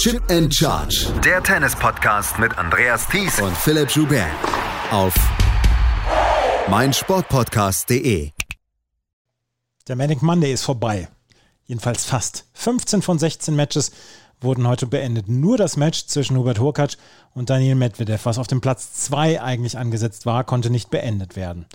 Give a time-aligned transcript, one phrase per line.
[0.00, 1.12] Chip and Charge.
[1.22, 4.30] Der Tennis-Podcast mit Andreas Thies und Philipp Joubert.
[4.90, 5.12] Auf
[6.70, 8.30] meinsportpodcast.de.
[9.88, 11.10] Der Manic Monday ist vorbei.
[11.66, 12.46] Jedenfalls fast.
[12.54, 13.92] 15 von 16 Matches
[14.40, 15.28] wurden heute beendet.
[15.28, 16.96] Nur das Match zwischen Hubert Hurkacz
[17.34, 21.66] und Daniel Medvedev, was auf dem Platz 2 eigentlich angesetzt war, konnte nicht beendet werden.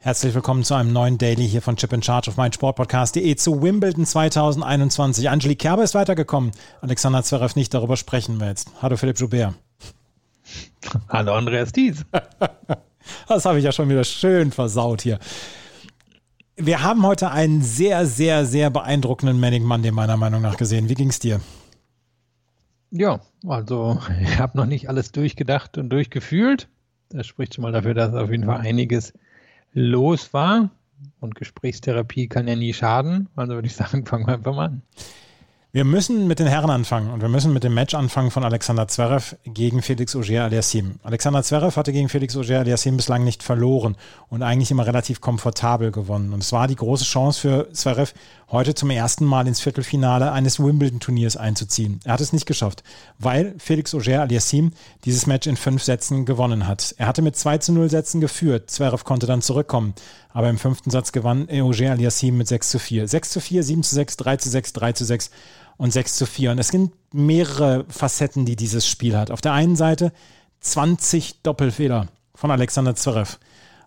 [0.00, 4.06] Herzlich willkommen zu einem neuen Daily hier von Chip in Charge auf meinsportpodcast.de zu Wimbledon
[4.06, 5.28] 2021.
[5.28, 6.52] Angelique Kerber ist weitergekommen.
[6.80, 8.70] Alexander Zverev nicht, darüber sprechen wir jetzt.
[8.80, 9.54] Hallo Philipp Joubert.
[11.08, 12.04] Hallo Andreas Dies.
[13.28, 15.18] das habe ich ja schon wieder schön versaut hier.
[16.54, 20.88] Wir haben heute einen sehr, sehr, sehr beeindruckenden Manning Monday meiner Meinung nach gesehen.
[20.88, 21.40] Wie ging es dir?
[22.92, 26.68] Ja, also ich habe noch nicht alles durchgedacht und durchgefühlt.
[27.08, 29.12] Das spricht schon mal dafür, dass auf jeden Fall einiges
[29.72, 30.70] los war.
[31.20, 33.28] Und Gesprächstherapie kann ja nie schaden.
[33.36, 34.82] Also würde ich sagen, fangen wir einfach mal an.
[35.70, 38.88] Wir müssen mit den Herren anfangen und wir müssen mit dem Match anfangen von Alexander
[38.88, 40.94] Zverev gegen Felix Auger-Aliassime.
[41.02, 43.94] Alexander Zverev hatte gegen Felix Auger-Aliassime bislang nicht verloren
[44.30, 46.32] und eigentlich immer relativ komfortabel gewonnen.
[46.32, 48.14] Und es war die große Chance für Zverev,
[48.50, 52.00] heute zum ersten Mal ins Viertelfinale eines Wimbledon-Turniers einzuziehen.
[52.04, 52.82] Er hat es nicht geschafft,
[53.18, 54.70] weil Felix Auger-Aliassime
[55.04, 56.94] dieses Match in fünf Sätzen gewonnen hat.
[56.98, 58.70] Er hatte mit 2 zu 0 Sätzen geführt.
[58.70, 59.94] Zverev konnte dann zurückkommen.
[60.30, 63.08] Aber im fünften Satz gewann Auger-Aliassime mit 6 zu 4.
[63.08, 65.30] 6 zu 4, 7 zu 6, 3 zu 6, 3 zu 6
[65.76, 66.52] und 6 zu 4.
[66.52, 69.30] Und es sind mehrere Facetten, die dieses Spiel hat.
[69.30, 70.12] Auf der einen Seite
[70.60, 73.38] 20 Doppelfehler von Alexander Zverev.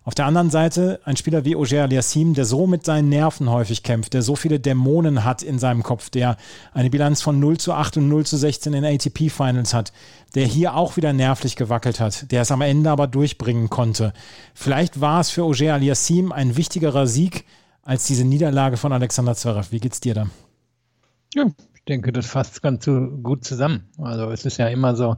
[0.04, 3.84] Auf der anderen Seite ein Spieler wie Auger Aliassim, der so mit seinen Nerven häufig
[3.84, 6.36] kämpft, der so viele Dämonen hat in seinem Kopf, der
[6.72, 9.92] eine Bilanz von 0 zu 8 und 0 zu 16 in ATP Finals hat,
[10.34, 14.12] der hier auch wieder nervlich gewackelt hat, der es am Ende aber durchbringen konnte.
[14.54, 17.44] Vielleicht war es für Auger Aliassim ein wichtigerer Sieg
[17.84, 19.70] als diese Niederlage von Alexander Zverev.
[19.70, 20.26] Wie geht's dir da?
[21.34, 23.88] Ja, ich denke, das fasst ganz gut zusammen.
[23.98, 25.16] Also es ist ja immer so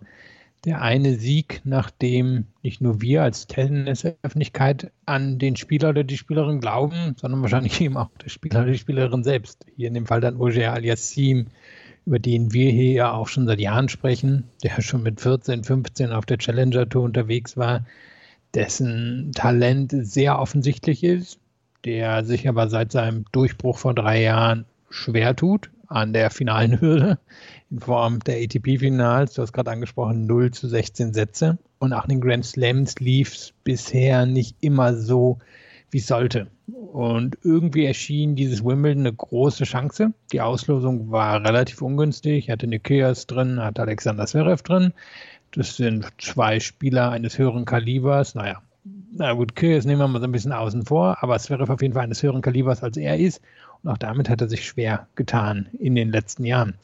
[0.65, 6.61] der eine Sieg, nachdem nicht nur wir als Tennisöffentlichkeit an den Spieler oder die Spielerin
[6.61, 9.67] glauben, sondern wahrscheinlich eben auch der Spieler oder die Spielerin selbst.
[9.77, 11.47] Hier in dem Fall dann Ogier Aliassim,
[12.07, 16.13] über den wir hier ja auch schon seit Jahren sprechen, der schon mit 14, 15
[16.13, 17.85] auf der Challenger Tour unterwegs war,
[18.55, 21.39] dessen Talent sehr offensichtlich ist,
[21.85, 27.19] der sich aber seit seinem Durchbruch vor drei Jahren schwer tut, an der finalen Hürde
[27.71, 29.35] in Form der ATP-Finals.
[29.35, 31.59] Du hast gerade angesprochen, 0 zu 16 Sätze.
[31.79, 35.39] Und in den Grand Slams lief es bisher nicht immer so,
[35.91, 36.49] wie es sollte.
[36.67, 40.13] Und irgendwie erschien dieses Wimbledon eine große Chance.
[40.33, 42.51] Die Auslosung war relativ ungünstig.
[42.51, 44.93] Hatte Nikias drin, hatte Alexander Zverev drin.
[45.53, 48.35] Das sind zwei Spieler eines höheren Kalibers.
[48.35, 48.63] Naja,
[49.13, 51.95] na gut, Kyrgios nehmen wir mal so ein bisschen außen vor, aber Zverev auf jeden
[51.95, 53.41] Fall eines höheren Kalibers als er ist.
[53.85, 56.75] Und auch damit hat er sich schwer getan in den letzten Jahren.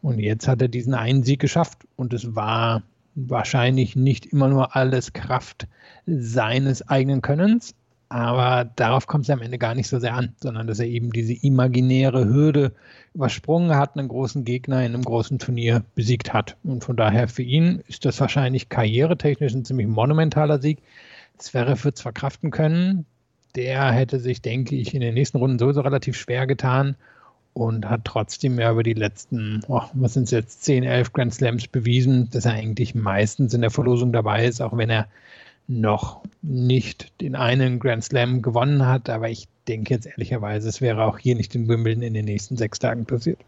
[0.00, 2.82] Und jetzt hat er diesen einen Sieg geschafft und es war
[3.16, 5.66] wahrscheinlich nicht immer nur alles Kraft
[6.06, 7.74] seines eigenen Könnens,
[8.08, 11.10] aber darauf kommt es am Ende gar nicht so sehr an, sondern dass er eben
[11.10, 12.72] diese imaginäre Hürde
[13.14, 16.56] übersprungen hat, einen großen Gegner in einem großen Turnier besiegt hat.
[16.62, 20.78] Und von daher für ihn ist das wahrscheinlich karrieretechnisch ein ziemlich monumentaler Sieg.
[21.38, 23.06] Zverev wird es verkraften können.
[23.56, 26.96] Der hätte sich, denke ich, in den nächsten Runden sowieso relativ schwer getan
[27.54, 31.34] und hat trotzdem ja über die letzten, oh, was sind es jetzt, 10, 11 Grand
[31.34, 35.08] Slams bewiesen, dass er eigentlich meistens in der Verlosung dabei ist, auch wenn er
[35.66, 39.08] noch nicht den einen Grand Slam gewonnen hat.
[39.08, 42.56] Aber ich denke jetzt ehrlicherweise, es wäre auch hier nicht in Wimbledon in den nächsten
[42.56, 43.38] sechs Tagen passiert.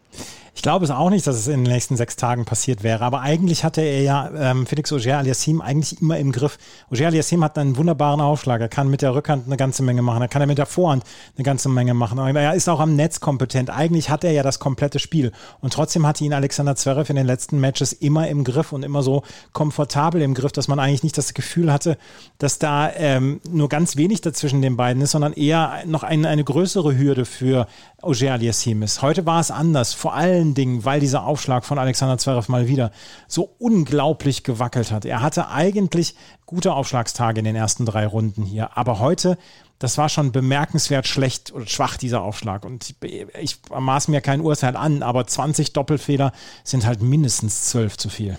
[0.55, 3.05] Ich glaube es auch nicht, dass es in den nächsten sechs Tagen passiert wäre.
[3.05, 6.57] Aber eigentlich hatte er ja ähm, Felix Auger-Aliassime eigentlich immer im Griff.
[6.91, 8.59] Auger-Aliassime hat einen wunderbaren Aufschlag.
[8.59, 10.21] Er kann mit der Rückhand eine ganze Menge machen.
[10.21, 11.05] Er kann mit der Vorhand
[11.37, 12.17] eine ganze Menge machen.
[12.17, 13.69] Er ist auch am Netz kompetent.
[13.69, 15.31] Eigentlich hat er ja das komplette Spiel.
[15.61, 19.01] Und trotzdem hatte ihn Alexander Zverev in den letzten Matches immer im Griff und immer
[19.01, 21.97] so komfortabel im Griff, dass man eigentlich nicht das Gefühl hatte,
[22.37, 26.43] dass da ähm, nur ganz wenig dazwischen den beiden ist, sondern eher noch ein, eine
[26.43, 27.67] größere Hürde für
[28.01, 29.01] Auger Aliassime ist.
[29.01, 32.91] Heute war es anders, vor allen Dingen, weil dieser Aufschlag von Alexander Zverev mal wieder
[33.27, 35.05] so unglaublich gewackelt hat.
[35.05, 39.37] Er hatte eigentlich gute Aufschlagstage in den ersten drei Runden hier, aber heute
[39.79, 42.65] das war schon bemerkenswert schlecht oder schwach, dieser Aufschlag.
[42.65, 42.95] Und
[43.39, 46.33] ich maß mir kein Urteil an, aber 20 Doppelfehler
[46.65, 48.37] sind halt mindestens 12 zu viel.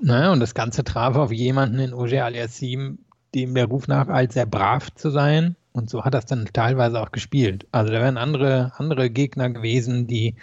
[0.00, 2.96] Naja, und das Ganze traf auf jemanden in Auger Aliassime,
[3.34, 7.00] dem der Ruf nach, als sehr brav zu sein, und so hat das dann teilweise
[7.00, 7.66] auch gespielt.
[7.70, 10.34] Also da wären andere, andere Gegner gewesen, die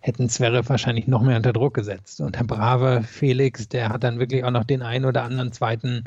[0.00, 2.20] hätten Zverev wahrscheinlich noch mehr unter Druck gesetzt.
[2.20, 6.04] Und der brave Felix, der hat dann wirklich auch noch den einen oder anderen zweiten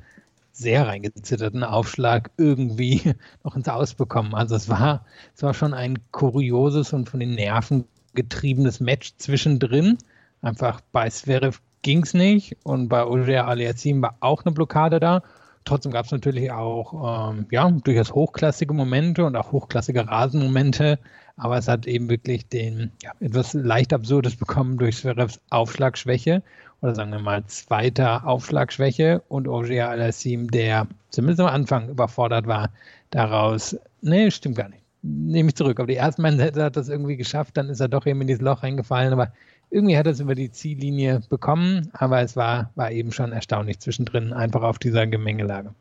[0.53, 4.33] sehr reingezitterten Aufschlag irgendwie noch ins Aus bekommen.
[4.33, 5.05] Also es war,
[5.35, 9.97] es war schon ein kurioses und von den Nerven getriebenes Match zwischendrin.
[10.41, 15.21] Einfach bei Zverev ging es nicht und bei Ogier Aliassime war auch eine Blockade da.
[15.69, 20.97] Trotzdem gab es natürlich auch ähm, ja, durchaus hochklassige Momente und auch hochklassige Rasenmomente,
[21.37, 26.41] aber es hat eben wirklich den ja, etwas leicht Absurdes bekommen durch Zverevs Aufschlagschwäche
[26.81, 32.71] oder sagen wir mal zweiter Aufschlagschwäche und Ogier Alassim, der zumindest am Anfang überfordert war,
[33.11, 34.81] daraus, nee, stimmt gar nicht.
[35.03, 35.79] Nehme ich zurück.
[35.79, 38.27] Aber die ersten beiden Sätze hat das irgendwie geschafft, dann ist er doch eben in
[38.27, 39.33] dieses Loch reingefallen, aber
[39.69, 43.79] irgendwie hat er es über die Ziellinie bekommen, aber es war, war eben schon erstaunlich
[43.79, 45.73] zwischendrin, einfach auf dieser Gemengelage.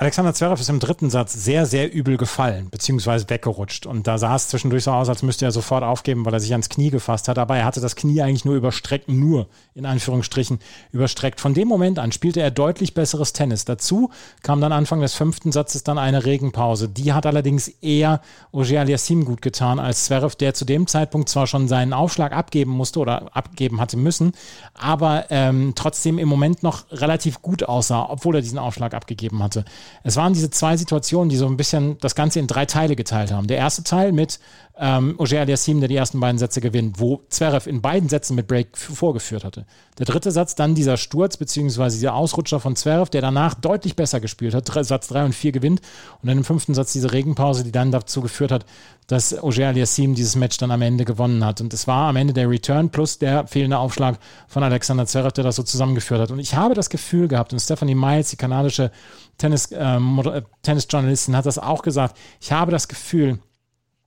[0.00, 3.84] Alexander Zverev ist im dritten Satz sehr, sehr übel gefallen, beziehungsweise weggerutscht.
[3.84, 6.52] Und da sah es zwischendurch so aus, als müsste er sofort aufgeben, weil er sich
[6.52, 7.36] ans Knie gefasst hat.
[7.36, 10.58] Aber er hatte das Knie eigentlich nur überstreckt, nur in Anführungsstrichen
[10.90, 11.38] überstreckt.
[11.38, 13.66] Von dem Moment an spielte er deutlich besseres Tennis.
[13.66, 14.10] Dazu
[14.42, 16.88] kam dann Anfang des fünften Satzes dann eine Regenpause.
[16.88, 18.22] Die hat allerdings eher
[18.52, 22.70] Ogier Aliassim gut getan als Zverev, der zu dem Zeitpunkt zwar schon seinen Aufschlag abgeben
[22.70, 24.32] musste oder abgeben hatte müssen,
[24.72, 29.66] aber ähm, trotzdem im Moment noch relativ gut aussah, obwohl er diesen Aufschlag abgegeben hatte.
[30.02, 33.32] Es waren diese zwei Situationen, die so ein bisschen das Ganze in drei Teile geteilt
[33.32, 33.46] haben.
[33.46, 34.40] Der erste Teil mit
[34.82, 38.46] ähm, Ogier Aliassim, der die ersten beiden Sätze gewinnt, wo Zverev in beiden Sätzen mit
[38.46, 39.66] Break vorgeführt hatte.
[39.98, 44.20] Der dritte Satz, dann dieser Sturz beziehungsweise dieser Ausrutscher von Zverev, der danach deutlich besser
[44.20, 44.66] gespielt hat.
[44.86, 45.82] Satz 3 und 4 gewinnt.
[46.22, 48.64] Und dann im fünften Satz diese Regenpause, die dann dazu geführt hat,
[49.06, 51.60] dass Ogier Aliassim dieses Match dann am Ende gewonnen hat.
[51.60, 54.18] Und es war am Ende der Return plus der fehlende Aufschlag
[54.48, 56.30] von Alexander Zverev, der das so zusammengeführt hat.
[56.30, 58.90] Und ich habe das Gefühl gehabt, und Stephanie Miles, die kanadische
[59.36, 63.40] Tennis, äh, Tennisjournalistin, hat das auch gesagt, ich habe das Gefühl,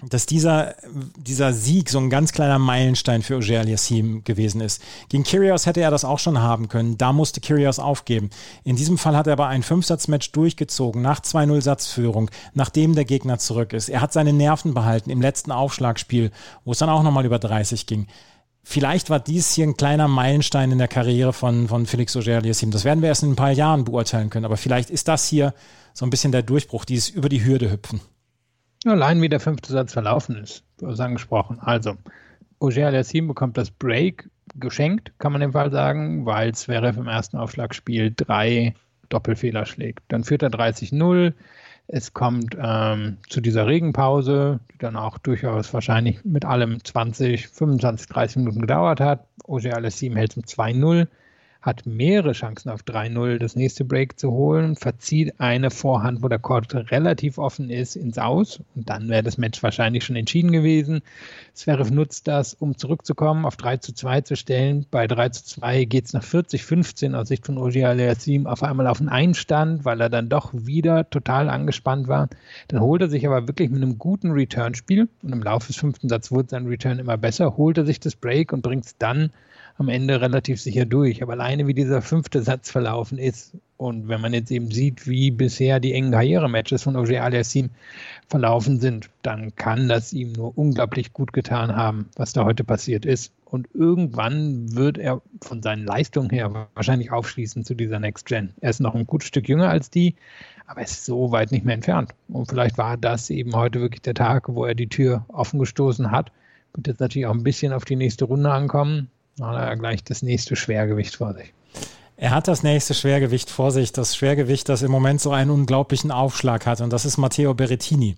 [0.09, 0.75] dass dieser,
[1.17, 4.81] dieser Sieg so ein ganz kleiner Meilenstein für Ogier Aliassim gewesen ist.
[5.09, 6.97] Gegen Kyrgios hätte er das auch schon haben können.
[6.97, 8.29] Da musste Kyrgios aufgeben.
[8.63, 13.39] In diesem Fall hat er aber ein Fünfsatzmatch durchgezogen, nach 2-0 Satzführung, nachdem der Gegner
[13.39, 13.89] zurück ist.
[13.89, 16.31] Er hat seine Nerven behalten im letzten Aufschlagspiel,
[16.65, 18.07] wo es dann auch nochmal über 30 ging.
[18.65, 22.71] Vielleicht war dies hier ein kleiner Meilenstein in der Karriere von, von Felix Auger Aliassim.
[22.71, 24.45] Das werden wir erst in ein paar Jahren beurteilen können.
[24.45, 25.53] Aber vielleicht ist das hier
[25.94, 28.00] so ein bisschen der Durchbruch, dieses über die Hürde hüpfen.
[28.85, 31.59] Allein wie der fünfte Satz verlaufen ist, hast angesprochen.
[31.59, 31.95] Also,
[32.59, 37.38] Auger Aliassim bekommt das Break geschenkt, kann man im Fall sagen, weil Zverev im ersten
[37.38, 38.74] Aufschlagspiel drei
[39.09, 40.03] Doppelfehler schlägt.
[40.09, 41.33] Dann führt er 30-0.
[41.88, 48.07] Es kommt ähm, zu dieser Regenpause, die dann auch durchaus wahrscheinlich mit allem 20, 25,
[48.07, 49.27] 30 Minuten gedauert hat.
[49.45, 51.07] Auger Aliassim hält zum 2-0
[51.63, 56.38] hat mehrere Chancen auf 3-0 das nächste Break zu holen, verzieht eine Vorhand, wo der
[56.38, 61.01] Court relativ offen ist, ins Aus und dann wäre das Match wahrscheinlich schon entschieden gewesen.
[61.54, 64.86] Zverev nutzt das, um zurückzukommen, auf 3 zu 2 zu stellen.
[64.92, 68.88] Bei 3 zu 2 geht es nach 40-15 aus Sicht von Ogier Aliassim auf einmal
[68.88, 72.27] auf einen Einstand, weil er dann doch wieder total angespannt war.
[72.68, 76.10] Dann holt er sich aber wirklich mit einem guten Return-Spiel und im Laufe des fünften
[76.10, 79.31] Satzes wurde sein Return immer besser, holt er sich das Break und bringt es dann
[79.78, 81.24] am Ende relativ sicher durch.
[81.24, 85.30] Aber alleine wie dieser fünfte Satz verlaufen ist und wenn man jetzt eben sieht, wie
[85.30, 87.70] bisher die engen Karrierematches von Ogier Aliassim
[88.30, 93.06] verlaufen sind, dann kann das ihm nur unglaublich gut getan haben, was da heute passiert
[93.06, 93.34] ist.
[93.46, 98.54] Und irgendwann wird er von seinen Leistungen her wahrscheinlich aufschließen zu dieser Next Gen.
[98.62, 100.16] Er ist noch ein gutes Stück jünger als die,
[100.66, 102.12] aber er ist so weit nicht mehr entfernt.
[102.30, 106.10] Und vielleicht war das eben heute wirklich der Tag, wo er die Tür offen gestoßen
[106.10, 106.31] hat.
[106.74, 109.10] Wird jetzt natürlich auch ein bisschen auf die nächste Runde ankommen.
[109.38, 111.53] Dann hat er gleich das nächste Schwergewicht vor sich.
[112.15, 116.12] Er hat das nächste Schwergewicht vor sich, das Schwergewicht, das im Moment so einen unglaublichen
[116.12, 118.15] Aufschlag hat, und das ist Matteo Berrettini.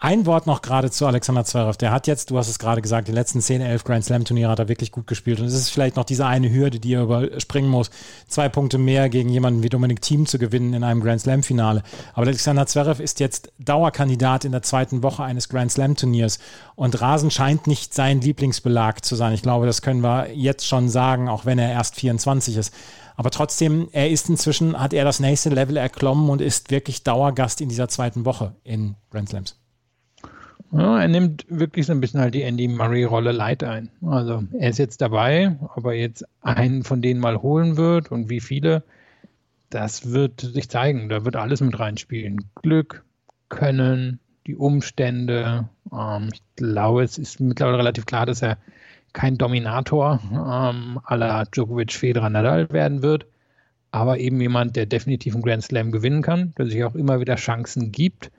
[0.00, 1.76] Ein Wort noch gerade zu Alexander Zverev.
[1.76, 4.52] Der hat jetzt, du hast es gerade gesagt, die letzten 10, 11 Grand Slam Turniere
[4.52, 5.40] hat er wirklich gut gespielt.
[5.40, 7.90] Und es ist vielleicht noch diese eine Hürde, die er überspringen muss.
[8.28, 11.82] Zwei Punkte mehr gegen jemanden wie Dominik Thiem zu gewinnen in einem Grand Slam Finale.
[12.12, 16.38] Aber Alexander Zverev ist jetzt Dauerkandidat in der zweiten Woche eines Grand Slam Turniers.
[16.76, 19.34] Und Rasen scheint nicht sein Lieblingsbelag zu sein.
[19.34, 22.72] Ich glaube, das können wir jetzt schon sagen, auch wenn er erst 24 ist.
[23.16, 27.60] Aber trotzdem, er ist inzwischen, hat er das nächste Level erklommen und ist wirklich Dauergast
[27.60, 29.56] in dieser zweiten Woche in Grand Slams.
[30.70, 33.90] Ja, er nimmt wirklich so ein bisschen halt die Andy Murray-Rolle light ein.
[34.02, 38.28] Also er ist jetzt dabei, ob er jetzt einen von denen mal holen wird und
[38.28, 38.82] wie viele,
[39.70, 41.08] das wird sich zeigen.
[41.08, 42.50] Da wird alles mit reinspielen.
[42.54, 43.04] Glück,
[43.48, 45.68] Können, die Umstände.
[45.90, 48.58] Ähm, ich glaube, es ist mittlerweile relativ klar, dass er
[49.14, 53.26] kein Dominator ähm, la Djokovic, Federer, Nadal werden wird,
[53.90, 57.36] aber eben jemand, der definitiv einen Grand Slam gewinnen kann, der sich auch immer wieder
[57.36, 58.30] Chancen gibt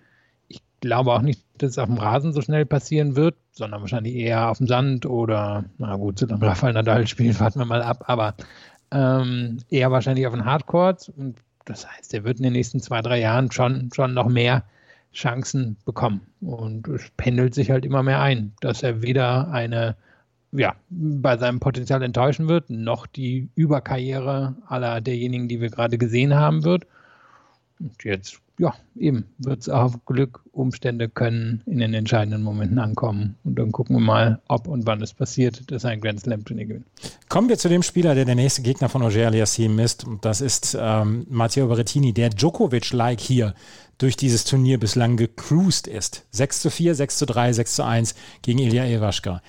[0.79, 4.49] glaube auch nicht, dass es auf dem Rasen so schnell passieren wird, sondern wahrscheinlich eher
[4.49, 8.35] auf dem Sand oder, na gut, solange Rafael Nadal spielt, warten wir mal ab, aber
[8.91, 11.09] ähm, eher wahrscheinlich auf den Hardcourts.
[11.09, 14.63] Und das heißt, er wird in den nächsten zwei, drei Jahren schon, schon noch mehr
[15.13, 16.21] Chancen bekommen.
[16.41, 19.95] Und es pendelt sich halt immer mehr ein, dass er wieder eine
[20.51, 26.33] ja, bei seinem Potenzial enttäuschen wird, noch die Überkarriere aller derjenigen, die wir gerade gesehen
[26.33, 26.87] haben wird.
[27.79, 33.35] Und jetzt, ja, eben, wird es auf Glück, Umstände können in den entscheidenden Momenten ankommen.
[33.45, 36.65] Und dann gucken wir mal, ob und wann es passiert, dass ein Grand Slam Turnier
[36.65, 36.85] gewinnt.
[37.29, 40.05] Kommen wir zu dem Spieler, der der nächste Gegner von Roger Aliassim ist.
[40.05, 43.53] Und das ist ähm, Matteo Berrettini, der Djokovic-like hier
[43.97, 46.25] durch dieses Turnier bislang gecruised ist.
[46.31, 49.41] 6 zu 4, 6 zu 3, 6 zu 1 gegen Ilya Iwaschka.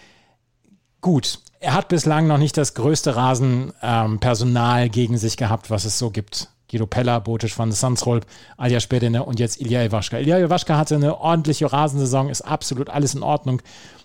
[1.01, 5.99] Gut, er hat bislang noch nicht das größte Rasenpersonal ähm, gegen sich gehabt, was es
[5.99, 6.49] so gibt.
[6.71, 10.19] Guido Peller, Botisch van Sansrolp, Alja Spedene und jetzt Ilya Iwaschka.
[10.19, 13.61] Ilya Iwaschka hatte eine ordentliche Rasensaison, ist absolut alles in Ordnung.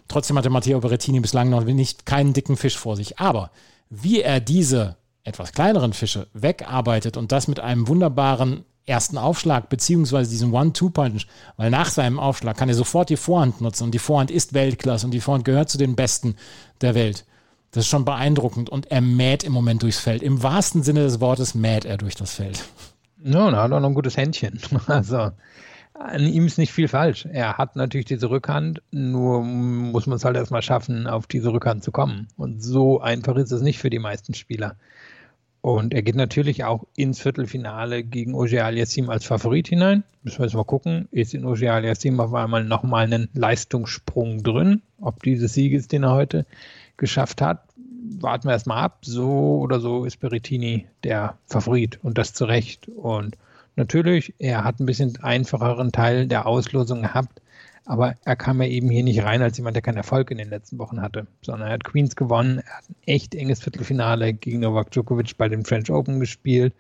[0.08, 3.20] Trotzdem hatte Matteo Berrettini bislang noch nicht keinen dicken Fisch vor sich.
[3.20, 3.52] Aber
[3.90, 10.30] wie er diese etwas kleineren Fische wegarbeitet und das mit einem wunderbaren ersten Aufschlag, beziehungsweise
[10.30, 11.26] diesen One-Two-Punch,
[11.58, 15.08] weil nach seinem Aufschlag kann er sofort die Vorhand nutzen und die Vorhand ist Weltklasse
[15.08, 16.36] und die Vorhand gehört zu den Besten
[16.82, 17.26] der Welt.
[17.75, 20.24] Das ist schon beeindruckend und er mäht im Moment durchs Feld.
[20.24, 22.63] Im wahrsten Sinne des Wortes mäht er durch das Feld.
[23.22, 24.62] Ja, er hat auch noch ein gutes Händchen.
[24.88, 25.32] Also
[25.94, 27.25] an ihm ist nicht viel falsch.
[27.25, 31.84] Er hat natürlich diese Rückhand, nur muss man es halt erstmal schaffen, auf diese Rückhand
[31.84, 32.29] zu kommen.
[32.38, 34.77] Und so einfach ist es nicht für die meisten Spieler.
[35.60, 40.05] Und er geht natürlich auch ins Viertelfinale gegen Oje Aliassim als Favorit hinein.
[40.24, 41.10] Müssen wir jetzt mal gucken.
[41.12, 44.82] Ist in Oje Aliassim auf einmal nochmal einen Leistungssprung drin?
[45.01, 46.46] Ob dieses Sieges, den er heute
[46.98, 47.64] geschafft hat,
[48.20, 49.00] warten wir erstmal ab.
[49.04, 52.88] So oder so ist Berrettini der Favorit und das zu Recht.
[52.88, 53.38] Und
[53.75, 57.42] natürlich, er hat ein bisschen einfacheren Teil der Auslosung gehabt.
[57.88, 60.50] Aber er kam ja eben hier nicht rein als jemand, der keinen Erfolg in den
[60.50, 62.60] letzten Wochen hatte, sondern er hat Queens gewonnen.
[62.66, 66.74] Er hat ein echt enges Viertelfinale gegen Novak Djokovic bei dem French Open gespielt.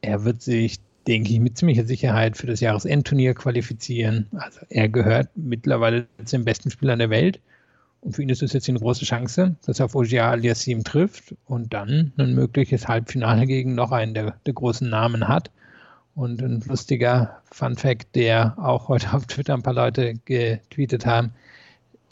[0.00, 0.78] Er wird sich,
[1.08, 4.28] denke ich, mit ziemlicher Sicherheit für das Jahresendturnier qualifizieren.
[4.36, 7.40] Also er gehört mittlerweile zu den besten Spielern der Welt.
[8.00, 11.34] Und für ihn ist es jetzt eine große Chance, dass er auf Ogia Aliassim trifft
[11.46, 15.50] und dann ein mögliches Halbfinale gegen noch einen der, der großen Namen hat.
[16.14, 21.32] Und ein lustiger Fun Fact, der auch heute auf Twitter ein paar Leute getweetet haben.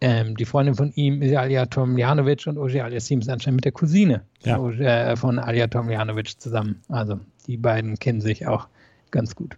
[0.00, 3.72] Ähm, die Freundin von ihm ist Alja Tomljanovic und Oje Aliassim ist anscheinend mit der
[3.72, 4.58] Cousine ja.
[4.58, 6.82] von, äh, von Alja Tomljanovic zusammen.
[6.88, 8.68] Also die beiden kennen sich auch
[9.10, 9.56] ganz gut.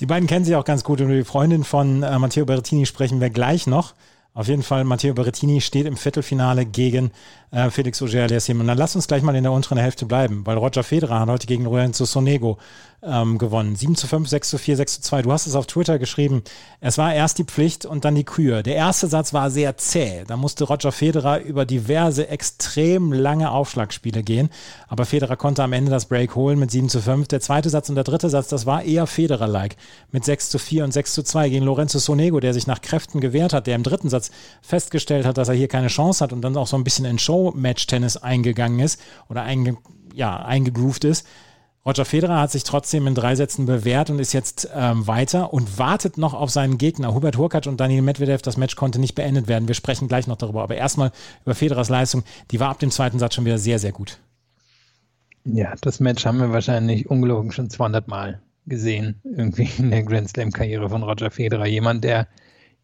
[0.00, 2.86] Die beiden kennen sich auch ganz gut und über die Freundin von äh, Matteo Berrettini
[2.86, 3.94] sprechen wir gleich noch.
[4.34, 7.10] Auf jeden Fall, Matteo Berrettini steht im Viertelfinale gegen
[7.50, 8.60] äh, Felix Auger-Aliassime.
[8.60, 11.28] Und dann lass uns gleich mal in der unteren Hälfte bleiben, weil Roger Federer hat
[11.28, 12.58] heute gegen Lorenzo Sonego
[13.00, 13.76] ähm, gewonnen.
[13.76, 15.22] 7 zu 5, 6 zu 4, 6 zu 2.
[15.22, 16.42] Du hast es auf Twitter geschrieben.
[16.80, 18.62] Es war erst die Pflicht und dann die Kür.
[18.64, 20.24] Der erste Satz war sehr zäh.
[20.26, 24.50] Da musste Roger Federer über diverse extrem lange Aufschlagspiele gehen.
[24.88, 27.28] Aber Federer konnte am Ende das Break holen mit 7 zu 5.
[27.28, 29.76] Der zweite Satz und der dritte Satz, das war eher Federer-like.
[30.10, 33.20] Mit 6 zu 4 und 6 zu 2 gegen Lorenzo Sonego, der sich nach Kräften
[33.20, 34.17] gewehrt hat, der im dritten Satz
[34.62, 37.18] festgestellt hat, dass er hier keine Chance hat und dann auch so ein bisschen in
[37.18, 39.76] Show-Match-Tennis eingegangen ist oder einge,
[40.14, 41.26] ja, eingegroovt ist.
[41.88, 45.78] Roger Federer hat sich trotzdem in drei Sätzen bewährt und ist jetzt ähm, weiter und
[45.78, 47.14] wartet noch auf seinen Gegner.
[47.14, 49.68] Hubert Hurkacz und Daniel Medvedev, das Match konnte nicht beendet werden.
[49.68, 50.62] Wir sprechen gleich noch darüber.
[50.62, 51.12] Aber erstmal
[51.46, 52.24] über Federers Leistung.
[52.50, 54.18] Die war ab dem zweiten Satz schon wieder sehr, sehr gut.
[55.44, 59.22] Ja, das Match haben wir wahrscheinlich ungelogen schon 200 Mal gesehen.
[59.24, 61.66] Irgendwie in der Grand Slam-Karriere von Roger Federer.
[61.66, 62.28] Jemand, der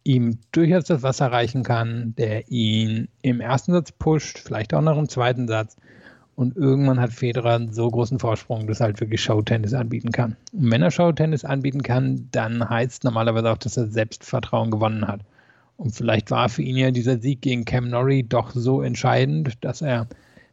[0.05, 4.97] ihm durchaus das Wasser reichen kann, der ihn im ersten Satz pusht, vielleicht auch noch
[4.97, 5.75] im zweiten Satz
[6.35, 10.35] und irgendwann hat Federer einen so großen Vorsprung, dass er halt wirklich Showtennis anbieten kann.
[10.51, 15.21] Und wenn er Showtennis anbieten kann, dann heißt normalerweise auch, dass er Selbstvertrauen gewonnen hat.
[15.77, 19.81] Und vielleicht war für ihn ja dieser Sieg gegen Cam Norrie doch so entscheidend, dass
[19.81, 20.07] er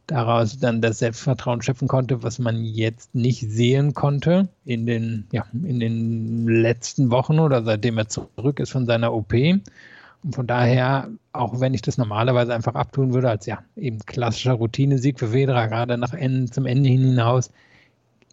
[0.07, 5.45] daraus dann das Selbstvertrauen schöpfen konnte, was man jetzt nicht sehen konnte in den, ja,
[5.53, 9.33] in den letzten Wochen oder seitdem er zurück ist von seiner OP.
[9.33, 14.53] Und von daher, auch wenn ich das normalerweise einfach abtun würde, als ja, eben klassischer
[14.53, 17.51] Routinesieg für Federer, gerade nach Ende, zum Ende hin hinaus,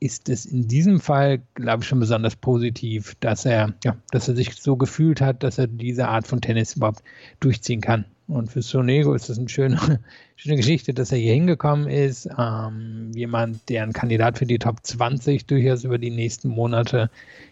[0.00, 4.34] ist es in diesem Fall, glaube ich, schon besonders positiv, dass er, ja, dass er
[4.34, 7.02] sich so gefühlt hat, dass er diese Art von Tennis überhaupt
[7.38, 8.06] durchziehen kann.
[8.30, 9.78] Und für Sonego ist das eine schöne,
[10.36, 12.28] schöne Geschichte, dass er hier hingekommen ist.
[12.38, 17.10] Ähm, jemand, der ein Kandidat für die Top 20 durchaus über die nächsten Monate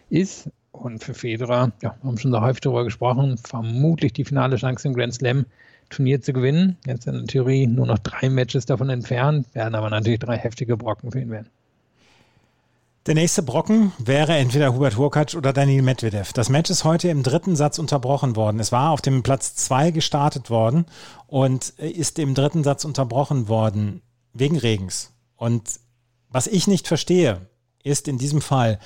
[0.09, 0.49] ist.
[0.71, 4.87] Und für Federer, ja, wir haben schon so häufig darüber gesprochen, vermutlich die finale Chance
[4.87, 5.45] im Grand Slam
[5.89, 6.77] Turnier zu gewinnen.
[6.85, 10.77] Jetzt in der Theorie nur noch drei Matches davon entfernt, werden aber natürlich drei heftige
[10.77, 11.49] Brocken für ihn werden.
[13.05, 16.33] Der nächste Brocken wäre entweder Hubert Hurkacz oder Daniel Medvedev.
[16.33, 18.59] Das Match ist heute im dritten Satz unterbrochen worden.
[18.59, 20.85] Es war auf dem Platz zwei gestartet worden
[21.25, 24.01] und ist im dritten Satz unterbrochen worden
[24.33, 25.13] wegen Regens.
[25.37, 25.79] Und
[26.29, 27.47] was ich nicht verstehe,
[27.83, 28.79] ist in diesem Fall,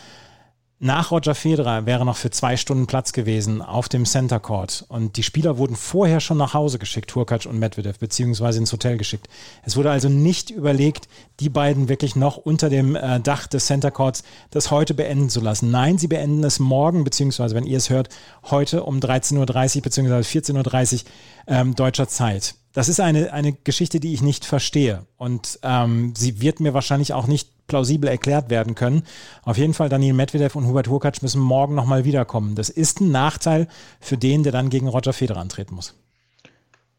[0.83, 5.15] nach Roger Federer wäre noch für zwei Stunden Platz gewesen auf dem Center Court und
[5.15, 9.27] die Spieler wurden vorher schon nach Hause geschickt, Turkac und Medvedev, beziehungsweise ins Hotel geschickt.
[9.63, 11.07] Es wurde also nicht überlegt,
[11.39, 15.39] die beiden wirklich noch unter dem äh, Dach des Center Courts das heute beenden zu
[15.39, 15.71] lassen.
[15.71, 18.09] Nein, sie beenden es morgen, beziehungsweise wenn ihr es hört,
[18.51, 21.01] heute um 13.30 Uhr beziehungsweise 14.30 Uhr
[21.47, 22.55] ähm, deutscher Zeit.
[22.73, 27.13] Das ist eine, eine Geschichte, die ich nicht verstehe und ähm, sie wird mir wahrscheinlich
[27.13, 29.03] auch nicht plausibel erklärt werden können.
[29.43, 32.55] Auf jeden Fall Daniel Medvedev und Hubert Hurkacz müssen morgen nochmal wiederkommen.
[32.55, 33.67] Das ist ein Nachteil
[33.99, 35.95] für den, der dann gegen Roger Federer antreten muss.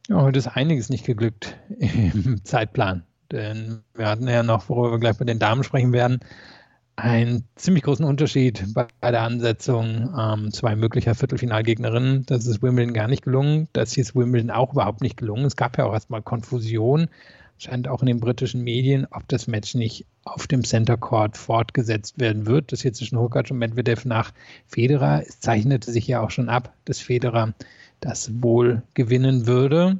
[0.08, 3.04] Ja, heute ist einiges nicht geglückt im Zeitplan.
[3.32, 6.20] Denn wir hatten ja noch, worüber wir gleich bei den Damen sprechen werden,
[6.96, 12.24] einen ziemlich großen Unterschied bei der Ansetzung ähm, zwei möglicher Viertelfinalgegnerinnen.
[12.26, 13.68] Das ist Wimbledon gar nicht gelungen.
[13.72, 15.44] Das hier ist Wimbledon auch überhaupt nicht gelungen.
[15.44, 17.08] Es gab ja auch erstmal Konfusion
[17.58, 22.18] scheint auch in den britischen Medien, ob das Match nicht auf dem Center Court fortgesetzt
[22.18, 22.72] werden wird.
[22.72, 24.32] Das hier zwischen Hurkacz und Medvedev nach
[24.66, 25.22] Federer.
[25.26, 27.54] Es zeichnete sich ja auch schon ab, dass Federer
[28.00, 29.98] das wohl gewinnen würde.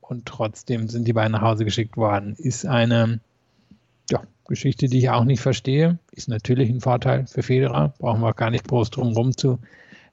[0.00, 2.34] Und trotzdem sind die beiden nach Hause geschickt worden.
[2.36, 3.20] Ist eine
[4.46, 5.98] Geschichte, die ich auch nicht verstehe.
[6.12, 7.94] Ist natürlich ein Vorteil für Federer.
[7.98, 9.58] Brauchen wir gar nicht groß drum rum zu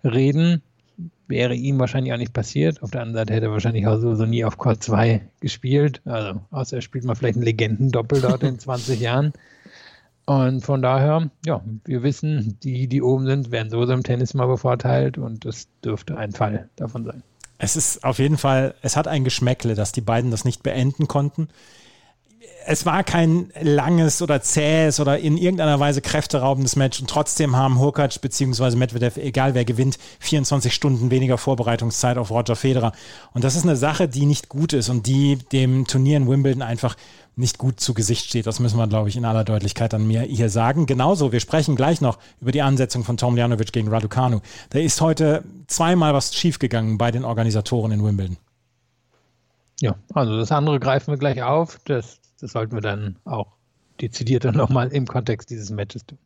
[0.03, 0.61] reden
[1.29, 2.81] wäre ihm wahrscheinlich auch nicht passiert.
[2.81, 6.01] Auf der anderen Seite hätte er wahrscheinlich auch sowieso nie auf Court 2 gespielt.
[6.05, 9.31] Also, außer er spielt mal vielleicht einen Legendendoppel dort in 20 Jahren.
[10.25, 14.47] Und von daher, ja, wir wissen, die, die oben sind, werden sowieso im Tennis mal
[14.47, 17.23] bevorteilt und das dürfte ein Fall davon sein.
[17.57, 21.07] Es ist auf jeden Fall, es hat ein Geschmäckle, dass die beiden das nicht beenden
[21.07, 21.49] konnten
[22.69, 27.79] es war kein langes oder zähes oder in irgendeiner Weise kräfteraubendes Match und trotzdem haben
[27.79, 28.75] Hurkacz bzw.
[28.75, 32.91] Medvedev, egal wer gewinnt, 24 Stunden weniger Vorbereitungszeit auf Roger Federer.
[33.33, 36.61] Und das ist eine Sache, die nicht gut ist und die dem Turnier in Wimbledon
[36.61, 36.95] einfach
[37.35, 38.45] nicht gut zu Gesicht steht.
[38.45, 40.85] Das müssen wir, glaube ich, in aller Deutlichkeit an mir hier sagen.
[40.85, 44.41] Genauso, wir sprechen gleich noch über die Ansetzung von Tom Ljanovic gegen Raducanu.
[44.69, 48.37] Da ist heute zweimal was schiefgegangen bei den Organisatoren in Wimbledon.
[49.81, 51.79] Ja, also das andere greifen wir gleich auf.
[51.85, 53.53] Das das sollten wir dann auch
[54.01, 56.17] dezidierter nochmal im Kontext dieses Matches tun.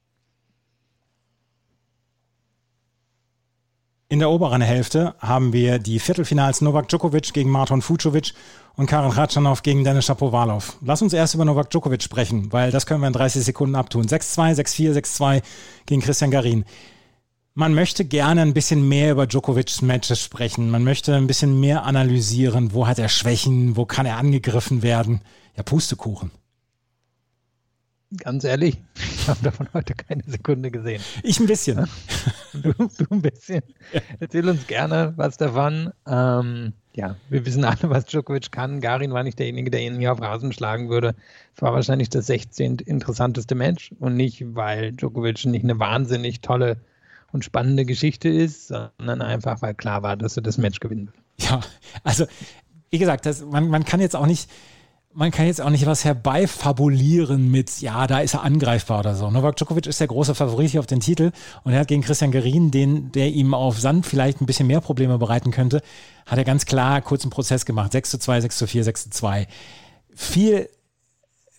[4.14, 8.34] In der oberen Hälfte haben wir die Viertelfinals Novak Djokovic gegen Marton Fucovic
[8.76, 10.78] und Karen Ratschanow gegen Denis Shapovalov.
[10.82, 14.06] Lass uns erst über Novak Djokovic sprechen, weil das können wir in 30 Sekunden abtun.
[14.06, 15.42] 6-2, 6-4, 6-2
[15.88, 16.64] gegen Christian Garin.
[17.56, 20.72] Man möchte gerne ein bisschen mehr über Djokovics Matches sprechen.
[20.72, 22.74] Man möchte ein bisschen mehr analysieren.
[22.74, 23.78] Wo hat er Schwächen?
[23.78, 25.22] Wo kann er angegriffen werden?
[25.56, 26.32] Ja, Pustekuchen.
[28.18, 31.02] Ganz ehrlich, ich habe davon heute keine Sekunde gesehen.
[31.22, 31.88] Ich ein bisschen.
[32.56, 33.64] Du, du ein bisschen.
[34.20, 35.92] Erzähl uns gerne was davon.
[36.08, 38.80] Ähm, ja, wir wissen alle, was Djokovic kann.
[38.80, 41.16] Garin war nicht derjenige, der ihn hier auf Rasen schlagen würde.
[41.56, 42.76] Es war wahrscheinlich das 16.
[42.76, 46.78] interessanteste Match und nicht, weil Djokovic nicht eine wahnsinnig tolle
[47.34, 51.14] und spannende Geschichte ist, sondern einfach, weil klar war, dass er das Match gewinnen will.
[51.40, 51.62] Ja,
[52.04, 52.26] also
[52.90, 54.50] wie gesagt, das, man, man kann jetzt auch nicht
[55.16, 59.30] man kann jetzt auch nicht was herbeifabulieren mit, ja, da ist er angreifbar oder so.
[59.30, 61.32] Novak Djokovic ist der große Favorit hier auf den Titel
[61.64, 64.82] und er hat gegen Christian Gerin, den, der ihm auf Sand vielleicht ein bisschen mehr
[64.82, 65.82] Probleme bereiten könnte,
[66.26, 67.92] hat er ganz klar kurzen Prozess gemacht.
[67.92, 69.48] 6 zu 2, 6 zu 4, 6 zu 2.
[70.16, 70.70] Viel,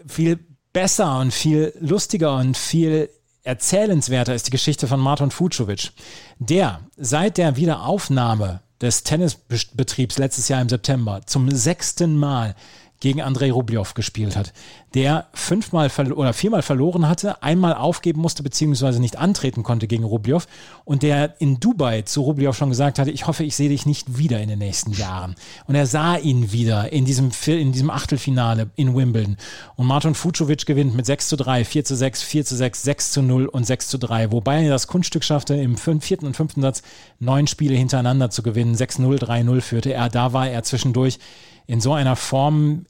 [0.07, 0.41] viel
[0.73, 3.09] besser und viel lustiger und viel
[3.45, 5.93] erzählenswerter ist die Geschichte von Martin Fucovic,
[6.39, 12.57] der seit der Wiederaufnahme des Tennisbetriebs letztes Jahr im September zum sechsten Mal
[13.01, 14.53] gegen Andrei Rublev gespielt hat,
[14.95, 20.47] der fünfmal oder viermal verloren hatte, einmal aufgeben musste beziehungsweise nicht antreten konnte gegen Rublev
[20.85, 24.19] und der in Dubai zu Rublev schon gesagt hatte, ich hoffe, ich sehe dich nicht
[24.19, 25.35] wieder in den nächsten Jahren.
[25.67, 29.37] Und er sah ihn wieder in diesem, in diesem Achtelfinale in Wimbledon.
[29.77, 33.11] Und Martin Fucovic gewinnt mit 6 zu 3, 4 zu 6, 4 zu 6, 6
[33.11, 36.63] zu 0 und 6 zu 3, wobei er das Kunststück schaffte, im vierten und fünften
[36.63, 36.83] Satz
[37.19, 38.77] neun Spiele hintereinander zu gewinnen.
[38.77, 40.09] 6-0, 3-0 führte er.
[40.09, 41.19] Da war er zwischendurch
[41.67, 42.87] in so einer Form,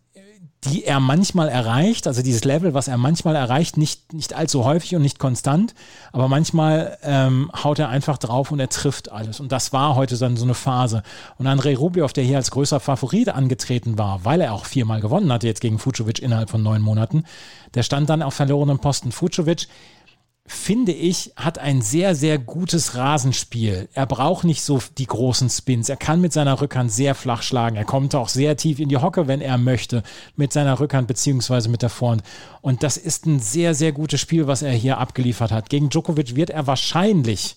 [0.65, 4.97] die er manchmal erreicht, also dieses Level, was er manchmal erreicht, nicht, nicht allzu häufig
[4.97, 5.75] und nicht konstant,
[6.13, 9.41] aber manchmal ähm, haut er einfach drauf und er trifft alles.
[9.41, 11.03] Und das war heute dann so eine Phase.
[11.39, 15.33] Und Andrei Rublev, der hier als größer Favorit angetreten war, weil er auch viermal gewonnen
[15.33, 17.25] hatte jetzt gegen Fucovic innerhalb von neun Monaten,
[17.75, 19.13] der stand dann auf verlorenem Posten.
[19.13, 19.69] Fucovic
[20.47, 23.89] finde ich, hat ein sehr, sehr gutes Rasenspiel.
[23.95, 25.89] Er braucht nicht so die großen Spins.
[25.89, 27.77] Er kann mit seiner Rückhand sehr flach schlagen.
[27.77, 30.03] Er kommt auch sehr tief in die Hocke, wenn er möchte,
[30.37, 32.23] mit seiner Rückhand beziehungsweise mit der Vorhand.
[32.61, 35.71] Und das ist ein sehr, sehr gutes Spiel, was er hier abgeliefert hat.
[35.71, 37.57] Gegen Djokovic wird er wahrscheinlich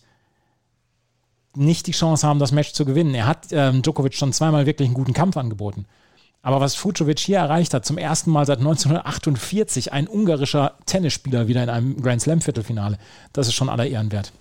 [1.55, 3.15] nicht die Chance haben, das Match zu gewinnen.
[3.15, 5.85] Er hat ähm, Djokovic schon zweimal wirklich einen guten Kampf angeboten.
[6.47, 11.61] Aber was Fucovic hier erreicht hat, zum ersten Mal seit 1948, ein ungarischer Tennisspieler wieder
[11.61, 12.97] in einem Grand Slam Viertelfinale,
[13.33, 14.31] das ist schon aller Ehren wert.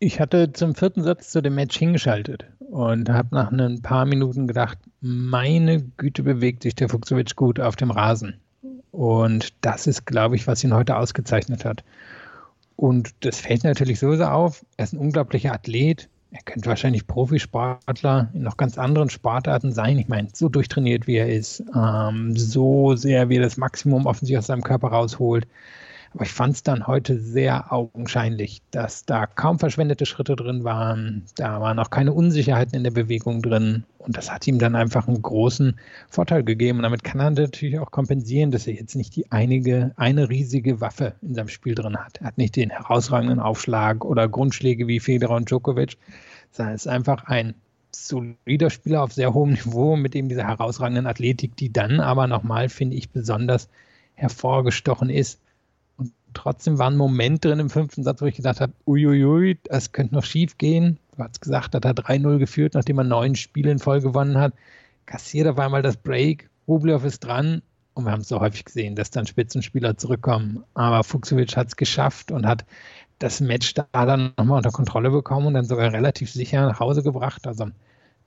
[0.00, 4.46] Ich hatte zum vierten Satz zu dem Match hingeschaltet und habe nach ein paar Minuten
[4.46, 8.38] gedacht, meine Güte bewegt sich der Fuchsowitsch gut auf dem Rasen.
[8.90, 11.84] Und das ist, glaube ich, was ihn heute ausgezeichnet hat.
[12.76, 14.62] Und das fällt natürlich sowieso auf.
[14.76, 16.06] Er ist ein unglaublicher Athlet.
[16.34, 20.00] Er könnte wahrscheinlich Profisportler in noch ganz anderen Sportarten sein.
[20.00, 24.38] Ich meine, so durchtrainiert wie er ist, ähm, so sehr wie er das Maximum offensichtlich
[24.38, 25.46] aus seinem Körper rausholt.
[26.14, 31.24] Aber ich fand es dann heute sehr augenscheinlich, dass da kaum verschwendete Schritte drin waren.
[31.36, 33.82] Da waren auch keine Unsicherheiten in der Bewegung drin.
[33.98, 35.76] Und das hat ihm dann einfach einen großen
[36.08, 36.78] Vorteil gegeben.
[36.78, 40.80] Und damit kann er natürlich auch kompensieren, dass er jetzt nicht die einige, eine riesige
[40.80, 42.18] Waffe in seinem Spiel drin hat.
[42.20, 45.96] Er hat nicht den herausragenden Aufschlag oder Grundschläge wie Federer und Djokovic,
[46.52, 47.54] sondern ist einfach ein
[47.90, 52.68] solider Spieler auf sehr hohem Niveau mit eben dieser herausragenden Athletik, die dann aber nochmal,
[52.68, 53.68] finde ich, besonders
[54.14, 55.40] hervorgestochen ist
[56.34, 60.14] trotzdem war ein Moment drin im fünften Satz, wo ich gedacht habe, uiuiui, das könnte
[60.14, 60.98] noch schief gehen.
[61.16, 64.52] Du hast gesagt, hat er 3-0 geführt, nachdem er neun Spiele in Folge gewonnen hat.
[65.06, 67.62] Kassiert auf einmal das Break, Rublev ist dran
[67.94, 70.64] und wir haben es so häufig gesehen, dass dann Spitzenspieler zurückkommen.
[70.74, 72.64] Aber Fuchsowitsch hat es geschafft und hat
[73.18, 77.02] das Match da dann nochmal unter Kontrolle bekommen und dann sogar relativ sicher nach Hause
[77.02, 77.46] gebracht.
[77.46, 77.68] Also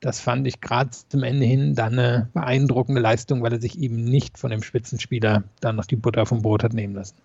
[0.00, 4.04] das fand ich gerade zum Ende hin dann eine beeindruckende Leistung, weil er sich eben
[4.04, 7.16] nicht von dem Spitzenspieler dann noch die Butter vom Brot hat nehmen lassen.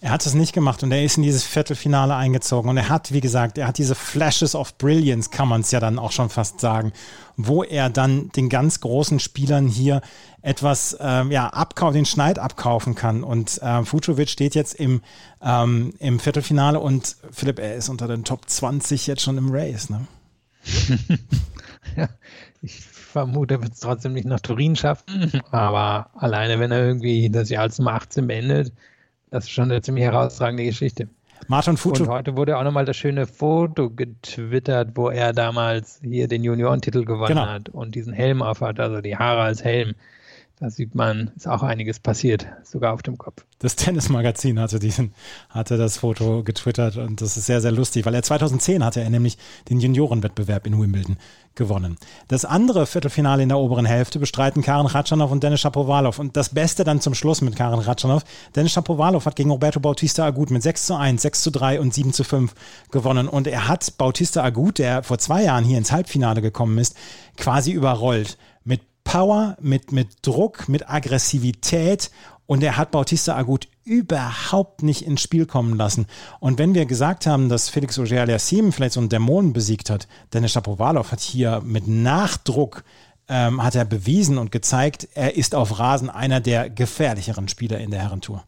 [0.00, 3.12] Er hat es nicht gemacht und er ist in dieses Viertelfinale eingezogen und er hat,
[3.12, 6.30] wie gesagt, er hat diese Flashes of Brilliance, kann man es ja dann auch schon
[6.30, 6.92] fast sagen,
[7.36, 10.00] wo er dann den ganz großen Spielern hier
[10.40, 13.22] etwas, ähm, ja, abkaufen, den Schneid abkaufen kann.
[13.22, 15.02] Und äh, Fucovic steht jetzt im,
[15.42, 19.90] ähm, im Viertelfinale und Philipp, er ist unter den Top 20 jetzt schon im Race,
[19.90, 20.06] ne?
[22.64, 27.28] Ich vermute, er wird es trotzdem nicht nach Turin schaffen, aber alleine, wenn er irgendwie
[27.28, 28.72] das Jahr als Nummer 18 beendet,
[29.30, 31.08] das ist schon eine ziemlich herausragende Geschichte.
[31.48, 32.04] Martin Futsche.
[32.04, 37.04] Und heute wurde auch nochmal das schöne Foto getwittert, wo er damals hier den Juniorentitel
[37.04, 37.46] gewonnen genau.
[37.46, 39.94] hat und diesen Helm aufhat, also die Haare als Helm.
[40.62, 43.44] Da sieht man, ist auch einiges passiert, sogar auf dem Kopf.
[43.58, 45.12] Das Tennismagazin hatte, diesen,
[45.50, 49.10] hatte das Foto getwittert und das ist sehr, sehr lustig, weil er 2010 hatte er
[49.10, 51.16] nämlich den Juniorenwettbewerb in Wimbledon
[51.56, 51.96] gewonnen.
[52.28, 56.20] Das andere Viertelfinale in der oberen Hälfte bestreiten Karen Ratschanow und Dennis Shapovalov.
[56.20, 58.22] Und das Beste dann zum Schluss mit Karen Ratschanow.
[58.54, 61.92] Dennis Shapovalov hat gegen Roberto Bautista Agut mit 6 zu 1, 6 zu 3 und
[61.92, 62.54] 7 zu 5
[62.92, 63.28] gewonnen.
[63.28, 66.96] Und er hat Bautista Agut, der vor zwei Jahren hier ins Halbfinale gekommen ist,
[67.36, 68.38] quasi überrollt.
[69.04, 72.10] Power, mit, mit Druck, mit Aggressivität
[72.46, 76.06] und er hat Bautista Agut überhaupt nicht ins Spiel kommen lassen.
[76.40, 80.52] Und wenn wir gesagt haben, dass Felix Auger-Aliassime vielleicht so einen Dämonen besiegt hat, Dennis
[80.52, 82.84] Shapovalov hat hier mit Nachdruck
[83.28, 87.90] ähm, hat er bewiesen und gezeigt, er ist auf Rasen einer der gefährlicheren Spieler in
[87.90, 88.44] der Herrentour.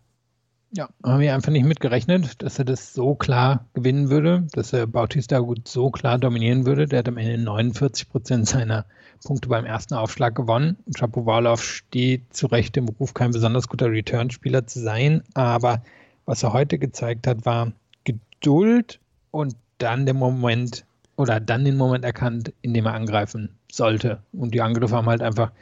[0.77, 4.89] Ja, haben wir einfach nicht mitgerechnet, dass er das so klar gewinnen würde, dass er
[4.89, 6.87] Bautista gut so klar dominieren würde.
[6.87, 8.85] Der hat am Ende 49 Prozent seiner
[9.25, 10.77] Punkte beim ersten Aufschlag gewonnen.
[10.97, 15.85] Shapovalov steht zu Recht im Ruf, kein besonders guter Return-Spieler zu sein, aber
[16.27, 17.71] was er heute gezeigt hat, war
[18.03, 18.99] Geduld
[19.31, 20.85] und dann der Moment
[21.15, 24.23] oder dann den Moment erkannt, in dem er angreifen sollte.
[24.33, 25.53] Und die Angriffe haben halt einfach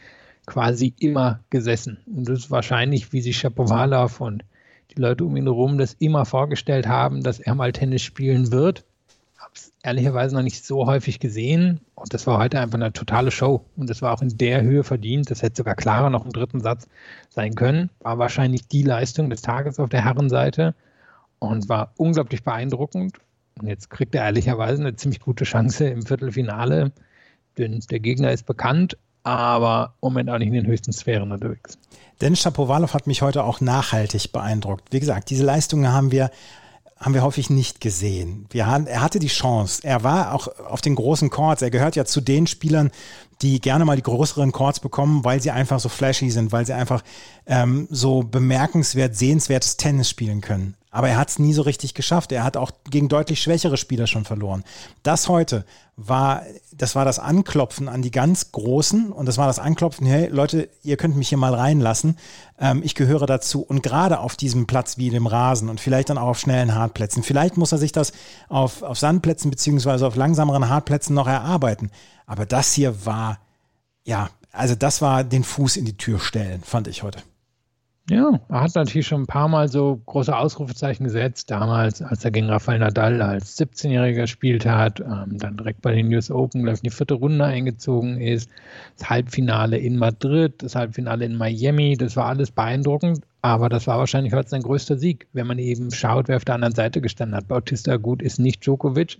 [0.46, 1.98] quasi immer gesessen.
[2.06, 4.42] Und das ist wahrscheinlich, wie sich Shapovalov und
[4.94, 8.84] die Leute um ihn herum das immer vorgestellt haben, dass er mal Tennis spielen wird.
[9.38, 11.80] Habe es ehrlicherweise noch nicht so häufig gesehen.
[11.94, 13.64] Und das war heute einfach eine totale Show.
[13.76, 15.30] Und das war auch in der Höhe verdient.
[15.30, 16.88] Das hätte sogar klarer noch im dritten Satz
[17.28, 17.90] sein können.
[18.00, 20.74] War wahrscheinlich die Leistung des Tages auf der Herrenseite
[21.38, 23.18] und war unglaublich beeindruckend.
[23.60, 26.92] Und jetzt kriegt er ehrlicherweise eine ziemlich gute Chance im Viertelfinale.
[27.58, 31.78] Denn der Gegner ist bekannt, aber im Moment auch nicht in den höchsten Sphären unterwegs.
[32.20, 34.92] Dennis Shapovalov hat mich heute auch nachhaltig beeindruckt.
[34.92, 36.30] Wie gesagt, diese Leistungen haben wir
[37.02, 38.46] haben wir häufig nicht gesehen.
[38.54, 39.80] Haben, er hatte die Chance.
[39.82, 41.60] Er war auch auf den großen Chords.
[41.60, 42.92] Er gehört ja zu den Spielern,
[43.42, 46.74] die gerne mal die größeren Chords bekommen, weil sie einfach so flashy sind, weil sie
[46.74, 47.02] einfach
[47.46, 50.76] ähm, so bemerkenswert, sehenswertes Tennis spielen können.
[50.94, 52.32] Aber er hat es nie so richtig geschafft.
[52.32, 54.62] Er hat auch gegen deutlich schwächere Spieler schon verloren.
[55.02, 55.64] Das heute
[55.96, 60.28] war, das war das Anklopfen an die ganz Großen und das war das Anklopfen, hey
[60.28, 62.18] Leute, ihr könnt mich hier mal reinlassen.
[62.60, 63.62] Ähm, ich gehöre dazu.
[63.62, 67.22] Und gerade auf diesem Platz wie dem Rasen und vielleicht dann auch auf schnellen Hartplätzen.
[67.22, 68.12] Vielleicht muss er sich das
[68.50, 71.90] auf, auf Sandplätzen beziehungsweise auf langsameren Hartplätzen noch erarbeiten.
[72.26, 73.38] Aber das hier war,
[74.04, 77.22] ja, also das war den Fuß in die Tür stellen, fand ich heute.
[78.10, 81.50] Ja, er hat natürlich schon ein paar Mal so große Ausrufezeichen gesetzt.
[81.52, 86.12] Damals, als er gegen Rafael Nadal als 17-Jähriger gespielt hat, ähm, dann direkt bei den
[86.12, 88.50] US Open gleich in die vierte Runde eingezogen ist.
[88.98, 93.24] Das Halbfinale in Madrid, das Halbfinale in Miami, das war alles beeindruckend.
[93.40, 96.56] Aber das war wahrscheinlich heute sein größter Sieg, wenn man eben schaut, wer auf der
[96.56, 97.48] anderen Seite gestanden hat.
[97.48, 99.18] Bautista gut ist nicht Djokovic.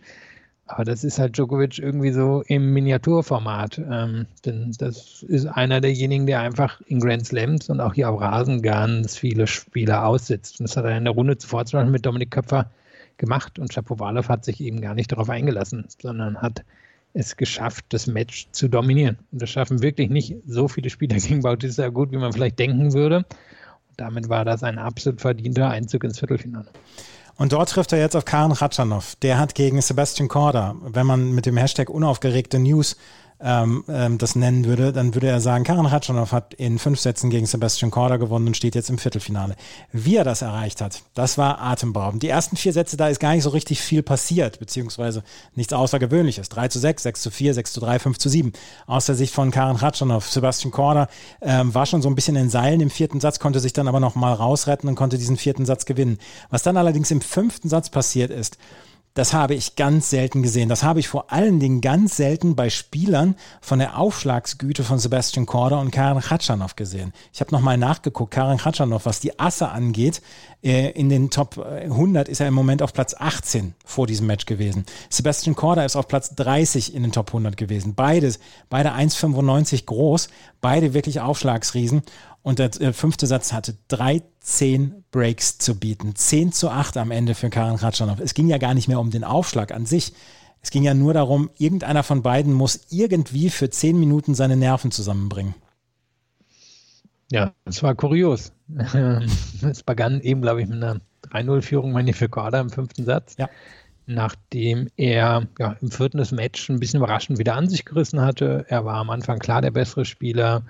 [0.72, 3.78] Aber das ist halt Djokovic irgendwie so im Miniaturformat.
[3.78, 8.20] Ähm, denn das ist einer derjenigen, der einfach in Grand Slams und auch hier auf
[8.20, 10.60] Rasen ganz viele Spieler aussitzt.
[10.60, 12.70] Und das hat er in der Runde zuvor zum Beispiel mit Dominik Köpfer
[13.18, 16.64] gemacht und Shapovalov hat sich eben gar nicht darauf eingelassen, sondern hat
[17.12, 19.18] es geschafft, das Match zu dominieren.
[19.30, 22.94] Und das schaffen wirklich nicht so viele Spieler gegen Bautista gut, wie man vielleicht denken
[22.94, 23.18] würde.
[23.18, 26.70] Und damit war das ein absolut verdienter Einzug ins Viertelfinale.
[27.36, 29.16] Und dort trifft er jetzt auf Karen Ratschanow.
[29.22, 32.96] Der hat gegen Sebastian Korda, wenn man mit dem Hashtag unaufgeregte News
[33.42, 37.28] ähm, ähm, das nennen würde, dann würde er sagen, Karin Ratschanow hat in fünf Sätzen
[37.30, 39.56] gegen Sebastian Korda gewonnen und steht jetzt im Viertelfinale.
[39.92, 42.22] Wie er das erreicht hat, das war atemberaubend.
[42.22, 45.24] Die ersten vier Sätze, da ist gar nicht so richtig viel passiert, beziehungsweise
[45.54, 46.48] nichts Außergewöhnliches.
[46.50, 48.52] 3 zu 6, 6 zu 4, 6 zu 3, 5 zu 7.
[48.86, 51.08] Aus der Sicht von Karin Ratschanow, Sebastian Korda
[51.40, 54.00] ähm, war schon so ein bisschen in Seilen im vierten Satz, konnte sich dann aber
[54.00, 56.18] noch mal rausretten und konnte diesen vierten Satz gewinnen.
[56.50, 58.56] Was dann allerdings im fünften Satz passiert ist,
[59.14, 60.68] das habe ich ganz selten gesehen.
[60.68, 65.44] Das habe ich vor allen Dingen ganz selten bei Spielern von der Aufschlagsgüte von Sebastian
[65.44, 67.12] Korda und Karen Khatschanov gesehen.
[67.32, 68.32] Ich habe nochmal nachgeguckt.
[68.32, 70.22] Karen Khatschanov, was die Asse angeht,
[70.62, 74.46] äh, in den Top 100 ist er im Moment auf Platz 18 vor diesem Match
[74.46, 74.86] gewesen.
[75.10, 77.94] Sebastian Korda ist auf Platz 30 in den Top 100 gewesen.
[77.94, 78.38] Beides,
[78.70, 80.28] beide 1,95 groß,
[80.62, 82.02] beide wirklich Aufschlagsriesen.
[82.42, 86.14] Und der äh, fünfte Satz hatte 13 Breaks zu bieten.
[86.16, 88.18] 10 zu 8 am Ende für Karin Ratschanow.
[88.20, 90.12] Es ging ja gar nicht mehr um den Aufschlag an sich.
[90.60, 94.90] Es ging ja nur darum, irgendeiner von beiden muss irgendwie für 10 Minuten seine Nerven
[94.90, 95.54] zusammenbringen.
[97.30, 98.52] Ja, das war kurios.
[99.62, 101.00] Es begann eben, glaube ich, mit einer
[101.30, 103.36] 3-0-Führung, meine ich, für Korda im fünften Satz.
[103.38, 103.48] Ja.
[104.06, 108.66] Nachdem er ja, im vierten des Match ein bisschen überraschend wieder an sich gerissen hatte.
[108.68, 110.64] Er war am Anfang klar der bessere Spieler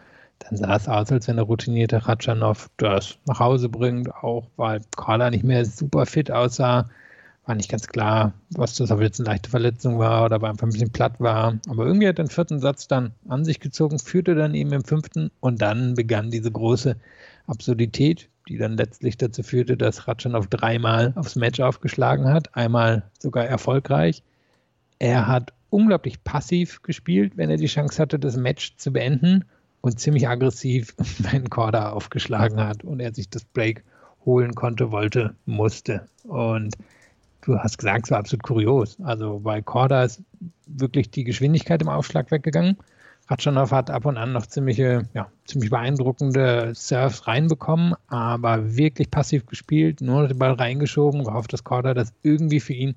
[0.44, 4.80] dann sah es aus, als wenn der routinierte Ratschanow das nach Hause bringt, auch weil
[4.96, 6.88] Carla nicht mehr super fit aussah.
[7.44, 10.50] War nicht ganz klar, was das, ob jetzt eine leichte Verletzung war oder ob er
[10.50, 11.58] einfach ein bisschen platt war.
[11.68, 14.84] Aber irgendwie hat er den vierten Satz dann an sich gezogen, führte dann eben im
[14.84, 16.96] fünften und dann begann diese große
[17.48, 23.44] Absurdität, die dann letztlich dazu führte, dass Ratschanow dreimal aufs Match aufgeschlagen hat, einmal sogar
[23.44, 24.22] erfolgreich.
[25.00, 29.44] Er hat unglaublich passiv gespielt, wenn er die Chance hatte, das Match zu beenden
[29.82, 33.84] und ziemlich aggressiv wenn Korda aufgeschlagen hat und er sich das Break
[34.24, 36.08] holen konnte, wollte, musste.
[36.24, 36.76] Und
[37.42, 38.96] du hast gesagt, es war absolut kurios.
[39.02, 40.22] Also bei Korda ist
[40.66, 42.78] wirklich die Geschwindigkeit im Aufschlag weggegangen.
[43.28, 49.46] Ratschanow hat ab und an noch ziemliche, ja, ziemlich beeindruckende Surfs reinbekommen, aber wirklich passiv
[49.46, 52.94] gespielt, nur den Ball reingeschoben, gehofft, dass Korda das irgendwie für ihn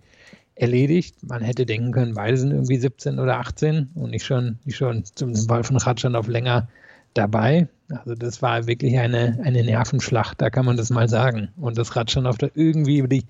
[0.55, 1.15] erledigt.
[1.23, 5.03] Man hätte denken können, beide sind irgendwie 17 oder 18 und nicht schon, nicht schon
[5.03, 6.67] zum Ball von Ratschan länger
[7.13, 7.67] dabei.
[7.89, 11.49] Also das war wirklich eine, eine Nervenschlacht, da kann man das mal sagen.
[11.57, 13.25] Und dass Ratschan da irgendwie über die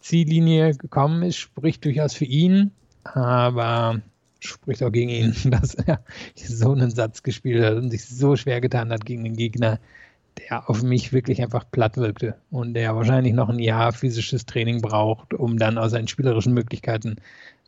[0.00, 2.70] Ziellinie gekommen ist, spricht durchaus für ihn,
[3.04, 4.00] aber
[4.40, 6.00] spricht auch gegen ihn, dass er
[6.36, 9.78] so einen Satz gespielt hat und sich so schwer getan hat gegen den Gegner,
[10.38, 14.80] der auf mich wirklich einfach platt wirkte und der wahrscheinlich noch ein Jahr physisches Training
[14.80, 17.16] braucht, um dann aus seinen spielerischen Möglichkeiten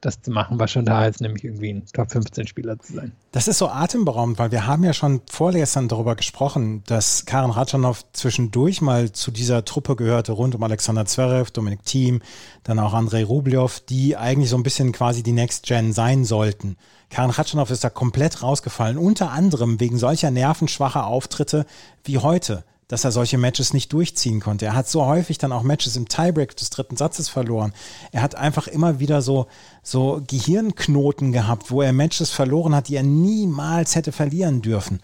[0.00, 3.12] das zu machen, was schon da ist, nämlich irgendwie ein Top 15 Spieler zu sein.
[3.32, 8.04] Das ist so atemberaubend, weil wir haben ja schon vorgestern darüber gesprochen, dass Karen Ratschanow
[8.12, 12.22] zwischendurch mal zu dieser Truppe gehörte, rund um Alexander Zverev, Dominik Thiem,
[12.64, 16.76] dann auch Andrei Rublev, die eigentlich so ein bisschen quasi die Next Gen sein sollten.
[17.10, 21.66] Karen Ratschanow ist da komplett rausgefallen, unter anderem wegen solcher nervenschwacher Auftritte
[22.04, 24.66] wie heute dass er solche Matches nicht durchziehen konnte.
[24.66, 27.72] Er hat so häufig dann auch Matches im Tiebreak des dritten Satzes verloren.
[28.10, 29.46] Er hat einfach immer wieder so,
[29.84, 35.00] so Gehirnknoten gehabt, wo er Matches verloren hat, die er niemals hätte verlieren dürfen.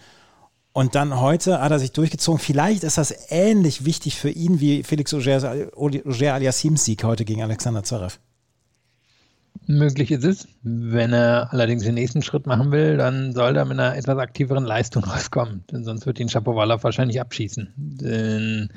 [0.73, 2.41] Und dann heute hat er sich durchgezogen.
[2.41, 5.71] Vielleicht ist das ähnlich wichtig für ihn wie Felix Auger
[6.33, 8.19] Aliassims Sieg heute gegen Alexander Zverev.
[9.67, 10.47] Möglich ist es.
[10.63, 14.63] Wenn er allerdings den nächsten Schritt machen will, dann soll er mit einer etwas aktiveren
[14.63, 15.65] Leistung rauskommen.
[15.69, 17.73] Denn sonst wird ihn Shapovalov wahrscheinlich abschießen.
[17.75, 18.69] Denn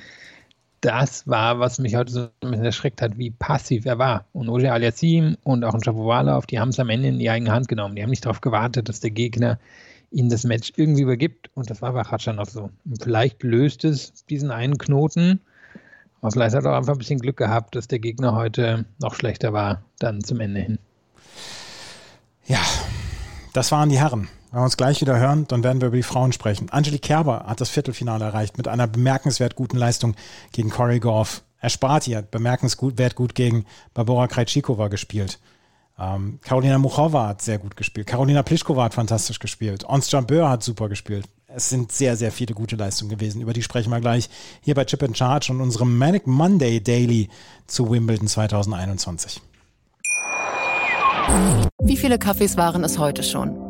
[0.81, 4.27] das war, was mich heute so ein bisschen erschreckt hat, wie passiv er war.
[4.33, 7.53] Und Oje Aliassim und auch ein Shapovalov, die haben es am Ende in die eigene
[7.53, 7.95] Hand genommen.
[7.95, 9.61] Die haben nicht darauf gewartet, dass der Gegner
[10.11, 11.51] ihnen das Match irgendwie übergibt.
[11.55, 12.71] Und das war bei Khatschanov so.
[12.85, 15.41] Und vielleicht löst es diesen einen Knoten
[16.21, 19.15] aber vielleicht hat er auch einfach ein bisschen Glück gehabt, dass der Gegner heute noch
[19.15, 20.79] schlechter war, dann zum Ende hin.
[22.47, 22.61] Ja,
[23.53, 24.29] das waren die Herren.
[24.51, 26.71] Wenn wir uns gleich wieder hören, dann werden wir über die Frauen sprechen.
[26.71, 30.15] Angelique Kerber hat das Viertelfinale erreicht mit einer bemerkenswert guten Leistung
[30.53, 31.43] gegen Corey Goff.
[31.61, 35.39] Ersparti hat bemerkenswert gut gegen Barbara Krejcikova gespielt.
[35.99, 38.07] Ähm, Carolina Muchova hat sehr gut gespielt.
[38.07, 39.85] Carolina Pliskova hat fantastisch gespielt.
[39.85, 43.41] Ons Jambeur hat super gespielt es sind sehr, sehr viele gute Leistungen gewesen.
[43.41, 44.29] Über die sprechen wir gleich
[44.61, 47.29] hier bei Chip and Charge und unserem Manic Monday Daily
[47.67, 49.41] zu Wimbledon 2021.
[51.83, 53.70] Wie viele Kaffees waren es heute schon?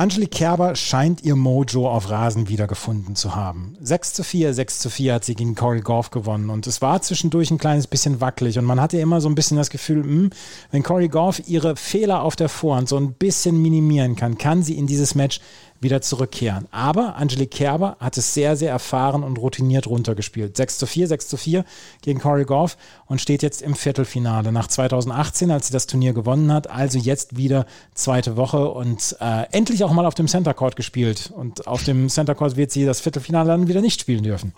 [0.00, 3.76] Angelique Kerber scheint ihr Mojo auf Rasen wiedergefunden zu haben.
[3.82, 7.02] 6 zu 4, 6 zu 4 hat sie gegen Corey Goff gewonnen und es war
[7.02, 10.04] zwischendurch ein kleines bisschen wackelig und man hatte immer so ein bisschen das Gefühl, mh,
[10.06, 10.30] hm,
[10.70, 14.78] wenn Corey Goff ihre Fehler auf der Vorhand so ein bisschen minimieren kann, kann sie
[14.78, 15.38] in dieses Match
[15.80, 16.68] wieder zurückkehren.
[16.70, 20.56] Aber Angelique Kerber hat es sehr, sehr erfahren und routiniert runtergespielt.
[20.56, 21.64] 6 zu 4, 6 zu 4
[22.02, 26.52] gegen Corey Goff und steht jetzt im Viertelfinale nach 2018, als sie das Turnier gewonnen
[26.52, 26.70] hat.
[26.70, 31.32] Also jetzt wieder zweite Woche und äh, endlich auch mal auf dem Center Court gespielt.
[31.34, 34.52] Und auf dem Center Court wird sie das Viertelfinale dann wieder nicht spielen dürfen.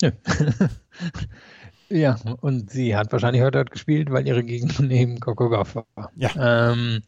[0.00, 0.12] Ja.
[1.88, 6.10] ja, und sie hat wahrscheinlich heute dort gespielt, weil ihre Gegnerin neben Coco Goff war.
[6.16, 6.72] Ja.
[6.72, 7.02] Ähm,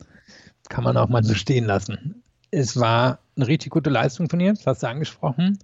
[0.68, 4.52] kann man auch mal so stehen lassen es war eine richtig gute Leistung von ihr,
[4.52, 5.58] das hast du angesprochen.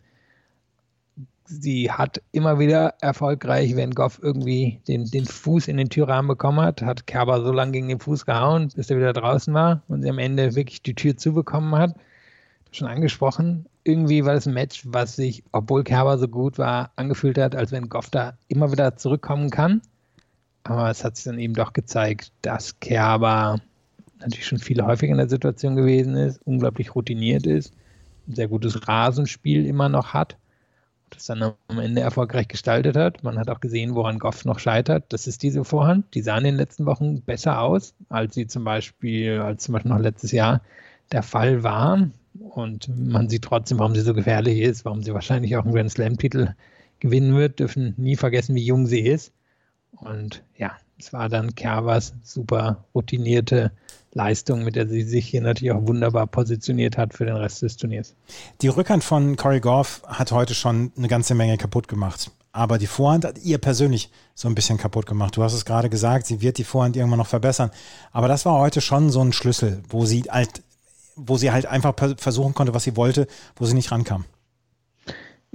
[1.46, 6.60] Sie hat immer wieder erfolgreich, wenn Goff irgendwie den, den Fuß in den Türrahmen bekommen
[6.60, 10.02] hat, hat Kerber so lange gegen den Fuß gehauen, bis er wieder draußen war und
[10.02, 11.94] sie am Ende wirklich die Tür zubekommen hat.
[12.72, 17.38] Schon angesprochen, irgendwie war das ein Match, was sich, obwohl Kerber so gut war, angefühlt
[17.38, 19.82] hat, als wenn Goff da immer wieder zurückkommen kann.
[20.64, 23.60] Aber es hat sich dann eben doch gezeigt, dass Kerber
[24.24, 27.72] natürlich schon viel häufiger in der Situation gewesen ist, unglaublich routiniert ist,
[28.26, 30.36] ein sehr gutes Rasenspiel immer noch hat
[31.14, 33.22] das dann am Ende erfolgreich gestaltet hat.
[33.22, 35.04] Man hat auch gesehen, woran Goff noch scheitert.
[35.12, 36.14] Das ist diese Vorhand.
[36.14, 39.92] Die sah in den letzten Wochen besser aus, als sie zum Beispiel, als zum Beispiel
[39.92, 40.62] noch letztes Jahr
[41.12, 42.08] der Fall war.
[42.40, 45.90] Und man sieht trotzdem, warum sie so gefährlich ist, warum sie wahrscheinlich auch einen Grand
[45.90, 46.54] Slam-Titel
[46.98, 49.32] gewinnen wird, dürfen nie vergessen, wie jung sie ist.
[49.92, 53.72] Und ja, es war dann Kervers super routinierte
[54.12, 57.76] Leistung, mit der sie sich hier natürlich auch wunderbar positioniert hat für den Rest des
[57.76, 58.14] Turniers.
[58.62, 62.30] Die Rückhand von Corey Goff hat heute schon eine ganze Menge kaputt gemacht.
[62.52, 65.36] Aber die Vorhand hat ihr persönlich so ein bisschen kaputt gemacht.
[65.36, 67.72] Du hast es gerade gesagt, sie wird die Vorhand irgendwann noch verbessern.
[68.12, 70.62] Aber das war heute schon so ein Schlüssel, wo sie halt,
[71.16, 73.26] wo sie halt einfach versuchen konnte, was sie wollte,
[73.56, 74.24] wo sie nicht rankam.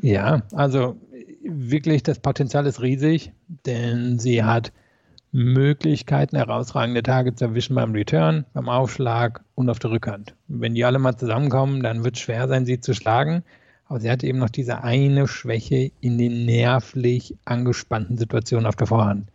[0.01, 0.97] Ja, also
[1.41, 3.31] wirklich, das Potenzial ist riesig,
[3.65, 4.73] denn sie hat
[5.31, 10.33] Möglichkeiten, herausragende Tage zu erwischen beim Return, beim Aufschlag und auf der Rückhand.
[10.47, 13.43] Wenn die alle mal zusammenkommen, dann wird es schwer sein, sie zu schlagen.
[13.85, 18.87] Aber sie hat eben noch diese eine Schwäche in den nervlich angespannten Situationen auf der
[18.87, 19.29] Vorhand.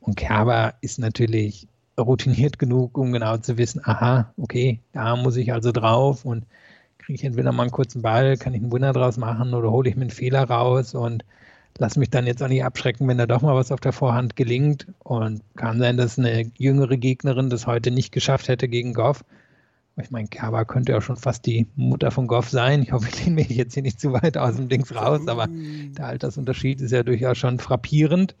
[0.00, 5.52] Und Kerber ist natürlich routiniert genug, um genau zu wissen, aha, okay, da muss ich
[5.52, 6.44] also drauf und
[6.98, 9.88] kriege ich entweder mal einen kurzen Ball, kann ich einen Winner draus machen oder hole
[9.88, 11.24] ich mir einen Fehler raus und
[11.78, 14.36] lass mich dann jetzt auch nicht abschrecken, wenn da doch mal was auf der Vorhand
[14.36, 14.86] gelingt.
[15.00, 19.24] Und kann sein, dass eine jüngere Gegnerin das heute nicht geschafft hätte gegen Goff.
[19.96, 22.82] Ich meine, Kerber könnte ja schon fast die Mutter von Goff sein.
[22.82, 25.48] Ich hoffe, ich lehne mich jetzt hier nicht zu weit aus dem Dings raus, aber
[25.48, 28.34] der Altersunterschied ist ja durchaus schon frappierend.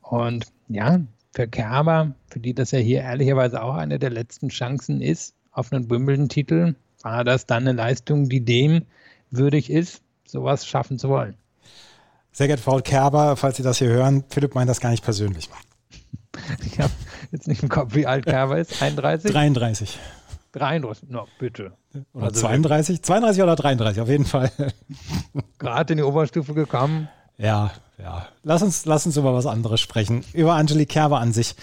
[0.00, 1.00] Und ja,
[1.32, 5.72] für Kerber, für die das ja hier ehrlicherweise auch eine der letzten Chancen ist auf
[5.72, 8.82] einen Wimbledon-Titel, war das dann eine Leistung, die dem
[9.30, 11.34] würdig ist, sowas schaffen zu wollen.
[12.34, 15.48] Sehr geehrte Frau Kerber, falls Sie das hier hören, Philipp meint das gar nicht persönlich.
[16.66, 16.92] Ich habe
[17.30, 18.82] jetzt nicht im Kopf, wie alt Kerber ist.
[18.82, 19.30] 31?
[19.30, 20.00] 33.
[20.50, 21.72] 33, no, bitte.
[22.12, 23.00] Oder also 32?
[23.02, 24.50] 32 oder 33, auf jeden Fall.
[25.58, 27.08] Gerade in die Oberstufe gekommen.
[27.38, 28.26] Ja, ja.
[28.42, 30.24] Lass uns, lass uns über was anderes sprechen.
[30.32, 31.54] Über Angelique Kerber an sich.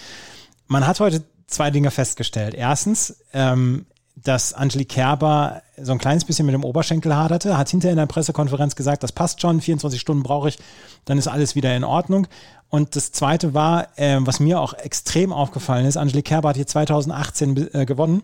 [0.68, 2.54] Man hat heute zwei Dinge festgestellt.
[2.54, 3.84] Erstens, ähm,
[4.22, 8.06] dass Angelique Kerber so ein kleines bisschen mit dem Oberschenkel haderte, hat hinterher in der
[8.06, 10.58] Pressekonferenz gesagt, das passt schon, 24 Stunden brauche ich,
[11.04, 12.26] dann ist alles wieder in Ordnung.
[12.68, 16.66] Und das Zweite war, äh, was mir auch extrem aufgefallen ist, Angelique Kerber hat hier
[16.66, 18.22] 2018 äh, gewonnen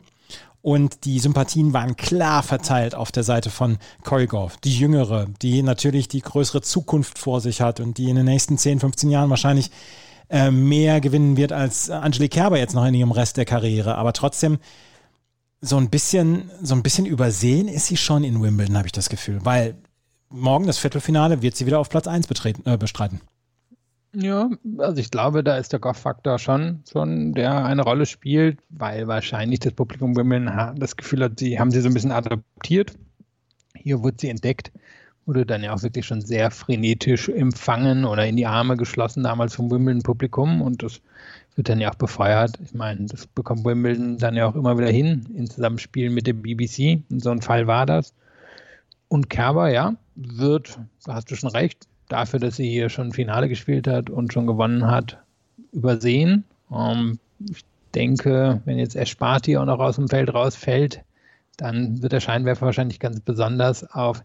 [0.63, 6.09] und die Sympathien waren klar verteilt auf der Seite von Goff, die jüngere, die natürlich
[6.09, 9.71] die größere Zukunft vor sich hat und die in den nächsten 10, 15 Jahren wahrscheinlich
[10.31, 13.97] äh, mehr gewinnen wird als Angelique Kerber jetzt noch in ihrem Rest der Karriere.
[13.97, 14.59] Aber trotzdem
[15.61, 19.09] so ein bisschen, so ein bisschen übersehen ist sie schon in Wimbledon, habe ich das
[19.09, 19.41] Gefühl.
[19.45, 19.77] Weil
[20.29, 23.21] morgen das Viertelfinale wird sie wieder auf Platz 1 betreten, äh, bestreiten.
[24.15, 24.49] Ja,
[24.79, 29.61] also ich glaube, da ist der Goff-Faktor schon, schon, der eine Rolle spielt, weil wahrscheinlich
[29.61, 32.93] das Publikum Wimbledon das Gefühl hat, sie haben sie so ein bisschen adaptiert.
[33.77, 34.73] Hier wurde sie entdeckt,
[35.27, 39.55] wurde dann ja auch wirklich schon sehr frenetisch empfangen oder in die Arme geschlossen damals
[39.55, 41.03] vom Wimbledon-Publikum und das
[41.59, 42.53] wird dann ja auch befeuert.
[42.65, 46.41] Ich meine, das bekommt Wimbledon dann ja auch immer wieder hin im Zusammenspiel mit dem
[46.41, 47.03] BBC.
[47.11, 48.15] Und so ein Fall war das.
[49.09, 53.49] Und Kerber, ja, wird, da hast du schon recht, dafür, dass sie hier schon Finale
[53.49, 55.19] gespielt hat und schon gewonnen hat,
[55.73, 56.45] übersehen.
[56.73, 61.03] Ähm, ich denke, wenn jetzt Esparti auch noch aus dem Feld rausfällt,
[61.57, 64.23] dann wird der Scheinwerfer wahrscheinlich ganz besonders auf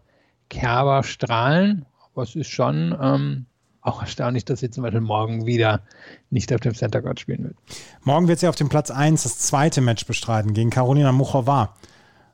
[0.50, 1.84] Kerber strahlen.
[2.12, 3.46] Aber es ist schon ähm,
[3.84, 5.82] auch erstaunlich, dass sie zum Beispiel morgen wieder
[6.30, 7.56] nicht auf dem Center Court spielen wird.
[8.02, 11.76] Morgen wird sie auf dem Platz 1 das zweite Match bestreiten gegen Carolina Muchova.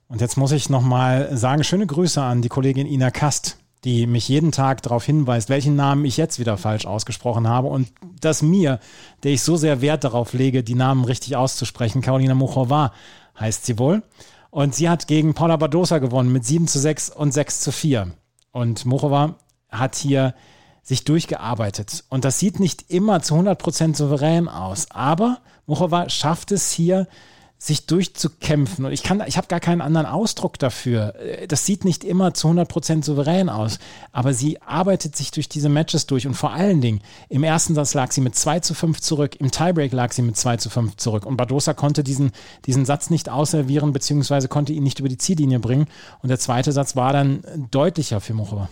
[0.08, 4.28] Und jetzt muss ich nochmal sagen, schöne Grüße an die Kollegin Ina Kast, die mich
[4.28, 7.88] jeden Tag darauf hinweist, welchen Namen ich jetzt wieder falsch ausgesprochen habe und
[8.20, 8.78] dass mir,
[9.24, 12.92] der ich so sehr Wert darauf lege, die Namen richtig auszusprechen, Carolina Muchova
[13.38, 14.02] heißt sie wohl.
[14.50, 18.12] Und sie hat gegen Paula Badosa gewonnen mit 7 zu 6 und 6 zu 4.
[18.52, 19.36] Und Muchova
[19.68, 20.34] hat hier
[20.82, 22.04] sich durchgearbeitet.
[22.08, 24.90] Und das sieht nicht immer zu 100% souverän aus.
[24.90, 27.06] Aber Muchova schafft es hier,
[27.62, 28.86] sich durchzukämpfen.
[28.86, 31.14] Und ich ich habe gar keinen anderen Ausdruck dafür.
[31.46, 33.78] Das sieht nicht immer zu 100% souverän aus,
[34.12, 37.92] aber sie arbeitet sich durch diese Matches durch und vor allen Dingen im ersten Satz
[37.92, 40.96] lag sie mit 2 zu 5 zurück, im Tiebreak lag sie mit 2 zu 5
[40.96, 42.32] zurück und Badosa konnte diesen,
[42.64, 45.86] diesen Satz nicht ausservieren, beziehungsweise konnte ihn nicht über die Ziellinie bringen
[46.22, 48.70] und der zweite Satz war dann deutlicher für Muchova.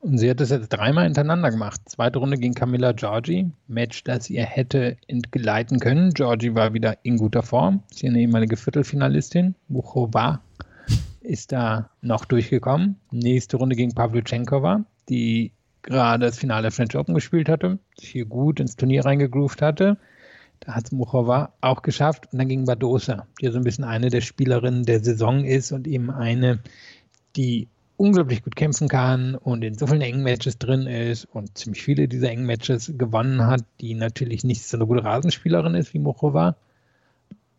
[0.00, 1.82] Und sie hat das jetzt dreimal hintereinander gemacht.
[1.84, 3.50] Zweite Runde gegen Camilla Giorgi.
[3.68, 6.14] Match, das ihr hätte entgleiten können.
[6.14, 7.82] Giorgi war wieder in guter Form.
[7.90, 9.54] Sie ist eine ehemalige Viertelfinalistin.
[9.68, 10.40] Buchova
[11.20, 12.96] ist da noch durchgekommen.
[13.10, 18.24] Nächste Runde gegen Pavlyuchenkova, die gerade das Finale der French Open gespielt hatte, sich hier
[18.24, 19.98] gut ins Turnier reingegroovt hatte.
[20.60, 22.26] Da hat es Muchova auch geschafft.
[22.32, 25.86] Und dann gegen Badosa, die so ein bisschen eine der Spielerinnen der Saison ist und
[25.86, 26.60] eben eine,
[27.36, 27.68] die
[28.00, 32.08] unglaublich gut kämpfen kann und in so vielen engen Matches drin ist und ziemlich viele
[32.08, 36.56] dieser engen Matches gewonnen hat, die natürlich nicht so eine gute Rasenspielerin ist wie Mochova,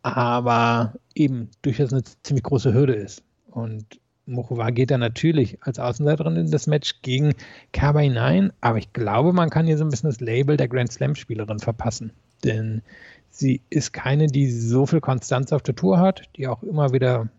[0.01, 3.21] aber eben durchaus eine ziemlich große Hürde ist.
[3.51, 7.35] Und Mochova geht da natürlich als Außenseiterin in das Match gegen
[7.71, 10.91] Kaba hinein, aber ich glaube, man kann hier so ein bisschen das Label der Grand
[10.91, 12.13] Slam-Spielerin verpassen.
[12.43, 12.81] Denn
[13.29, 17.29] sie ist keine, die so viel Konstanz auf der Tour hat, die auch immer wieder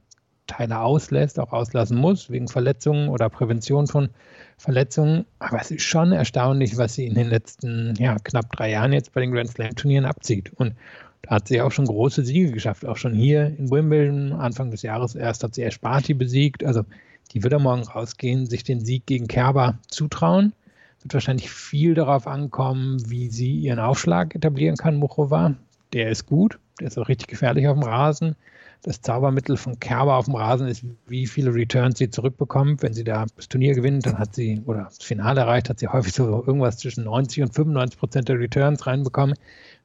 [0.53, 4.11] Teile auslässt, auch auslassen muss, wegen Verletzungen oder Prävention von
[4.59, 5.25] Verletzungen.
[5.39, 9.13] Aber es ist schon erstaunlich, was sie in den letzten ja, knapp drei Jahren jetzt
[9.13, 10.53] bei den Grand Slam-Turnieren abzieht.
[10.57, 10.75] Und
[11.23, 12.85] da hat sie auch schon große Siege geschafft.
[12.85, 16.65] Auch schon hier in Wimbledon, Anfang des Jahres erst hat sie Ash Barty besiegt.
[16.65, 16.85] Also
[17.33, 20.53] die wird am Morgen rausgehen, sich den Sieg gegen Kerber zutrauen.
[21.01, 25.55] Wird wahrscheinlich viel darauf ankommen, wie sie ihren Aufschlag etablieren kann, Muchova.
[25.93, 28.37] Der ist gut, der ist auch richtig gefährlich auf dem Rasen
[28.83, 32.83] das Zaubermittel von Kerber auf dem Rasen ist, wie viele Returns sie zurückbekommt.
[32.83, 35.87] Wenn sie da das Turnier gewinnt, dann hat sie, oder das Finale erreicht, hat sie
[35.87, 39.37] häufig so irgendwas zwischen 90 und 95 Prozent der Returns reinbekommen.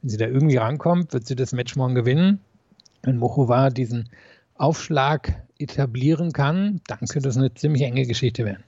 [0.01, 2.39] Wenn sie da irgendwie rankommt, wird sie das Match morgen gewinnen.
[3.03, 4.10] Wenn Mochova diesen
[4.55, 8.64] Aufschlag etablieren kann, dann könnte das eine ziemlich enge Geschichte werden.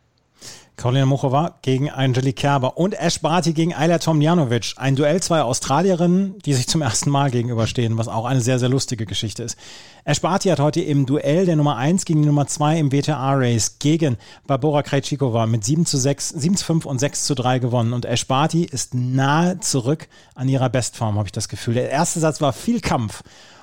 [0.80, 4.76] Karolina Muchova gegen Angelique Kerber und Ash Barty gegen Ayla Tomljanovic.
[4.78, 8.70] Ein Duell zweier Australierinnen, die sich zum ersten Mal gegenüberstehen, was auch eine sehr, sehr
[8.70, 9.58] lustige Geschichte ist.
[10.06, 13.80] Ash Barty hat heute im Duell der Nummer 1 gegen die Nummer 2 im WTA-Race
[13.80, 14.16] gegen
[14.48, 17.92] Barbora Krejcikova mit 7 zu 6, 7 zu 5 und 6 zu 3 gewonnen.
[17.92, 21.74] Und Ash Barty ist nahe zurück an ihrer Bestform, habe ich das Gefühl.
[21.74, 23.22] Der erste Satz war viel Kampf.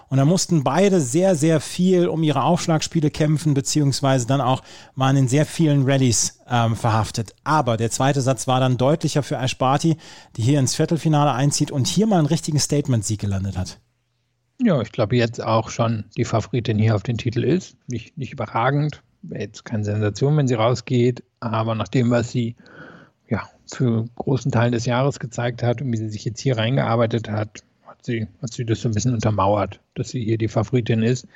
[0.09, 4.63] Und da mussten beide sehr, sehr viel um ihre Aufschlagspiele kämpfen, beziehungsweise dann auch
[4.95, 7.35] waren in sehr vielen Rallyes ähm, verhaftet.
[7.45, 9.97] Aber der zweite Satz war dann deutlicher für Ash Barty,
[10.37, 13.81] die hier ins Viertelfinale einzieht und hier mal einen richtigen Statement-Sieg gelandet hat.
[14.63, 17.77] Ja, ich glaube jetzt auch schon die Favoritin hier auf den Titel ist.
[17.89, 22.57] Nicht, nicht überragend, jetzt keine Sensation, wenn sie rausgeht, aber nach dem, was sie
[23.29, 27.29] ja, für großen Teilen des Jahres gezeigt hat und wie sie sich jetzt hier reingearbeitet
[27.29, 27.65] hat,
[28.07, 31.27] sie, hat sie das so ein bisschen untermauert, dass sie hier die Favoritin ist.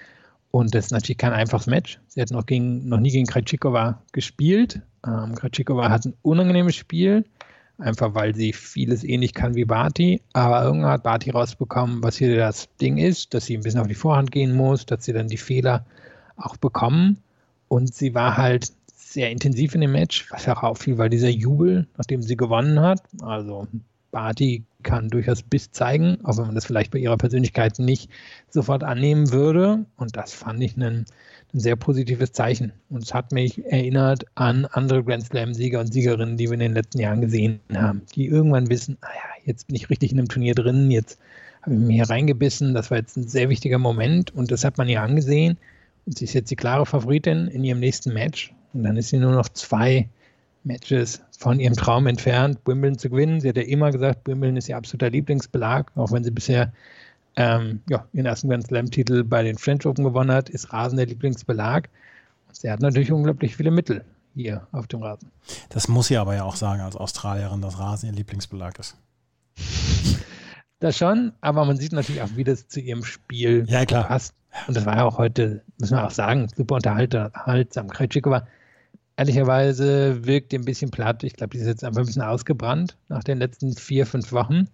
[0.50, 2.00] Und das ist natürlich kein einfaches Match.
[2.08, 4.80] Sie hat noch, gegen, noch nie gegen Krajcikova gespielt.
[5.06, 7.24] Ähm, Krajcikova hat ein unangenehmes Spiel,
[7.78, 10.22] einfach weil sie vieles ähnlich kann wie Barty.
[10.32, 13.86] Aber irgendwann hat Barty rausbekommen, was hier das Ding ist, dass sie ein bisschen auf
[13.86, 15.84] die Vorhand gehen muss, dass sie dann die Fehler
[16.36, 17.18] auch bekommen.
[17.68, 21.86] Und sie war halt sehr intensiv in dem Match, was auch auffiel, weil dieser Jubel,
[21.96, 23.68] nachdem sie gewonnen hat, also
[24.10, 28.10] Barty kann durchaus Biss zeigen, auch wenn man das vielleicht bei ihrer Persönlichkeit nicht
[28.48, 29.84] sofort annehmen würde.
[29.96, 31.04] Und das fand ich ein,
[31.52, 32.72] ein sehr positives Zeichen.
[32.88, 36.74] Und es hat mich erinnert an andere Grand Slam-Sieger und Siegerinnen, die wir in den
[36.74, 40.28] letzten Jahren gesehen haben, die irgendwann wissen, ah ja, jetzt bin ich richtig in einem
[40.28, 41.18] Turnier drin, jetzt
[41.62, 44.78] habe ich mich hier reingebissen, das war jetzt ein sehr wichtiger Moment und das hat
[44.78, 45.58] man ihr angesehen.
[46.06, 48.54] Und sie ist jetzt die klare Favoritin in ihrem nächsten Match.
[48.72, 50.08] Und dann ist sie nur noch zwei
[50.64, 53.40] Matches von ihrem Traum entfernt, Wimbledon zu gewinnen.
[53.40, 56.72] Sie hat ja immer gesagt, Wimbledon ist ihr absoluter Lieblingsbelag, auch wenn sie bisher
[57.36, 61.06] ähm, ja, ihren ersten Grand Slam-Titel bei den French Open gewonnen hat, ist Rasen der
[61.06, 61.88] Lieblingsbelag.
[62.48, 64.04] Und sie hat natürlich unglaublich viele Mittel
[64.34, 65.30] hier auf dem Rasen.
[65.70, 68.96] Das muss sie aber ja auch sagen als Australierin, dass Rasen ihr Lieblingsbelag ist.
[70.80, 74.04] Das schon, aber man sieht natürlich auch, wie das zu ihrem Spiel ja, klar.
[74.04, 74.34] passt.
[74.66, 77.88] Und das war ja auch heute, müssen wir auch sagen, super unterhaltsam.
[77.88, 78.46] Krejcikova
[79.20, 81.22] ehrlicherweise wirkt ein bisschen platt.
[81.24, 84.66] Ich glaube, die ist jetzt einfach ein bisschen ausgebrannt nach den letzten vier, fünf Wochen.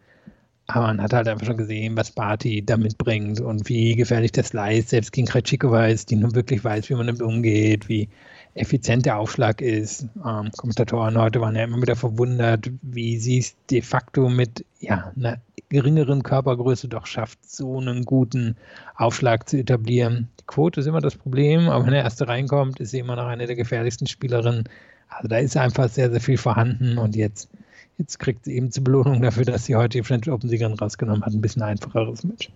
[0.68, 4.48] Aber man hat halt einfach schon gesehen, was Barty damit bringt und wie gefährlich das
[4.48, 8.08] Slice selbst gegen Kretschikova ist, die nun wirklich weiß, wie man damit umgeht, wie
[8.54, 10.06] effizient der Aufschlag ist.
[10.24, 15.12] Ähm, Kommentatoren heute waren ja immer wieder verwundert, wie sie es de facto mit ja,
[15.16, 15.38] einer
[15.68, 18.56] geringeren Körpergröße doch schafft, so einen guten
[18.94, 20.28] Aufschlag zu etablieren.
[20.46, 23.46] Quote ist immer das Problem, aber wenn der erste reinkommt, ist sie immer noch eine
[23.46, 24.64] der gefährlichsten Spielerinnen.
[25.08, 27.48] Also da ist einfach sehr, sehr viel vorhanden und jetzt,
[27.98, 31.32] jetzt kriegt sie eben zur Belohnung dafür, dass sie heute die French Open-Siegerin rausgenommen hat,
[31.32, 32.50] ein bisschen einfacheres Match.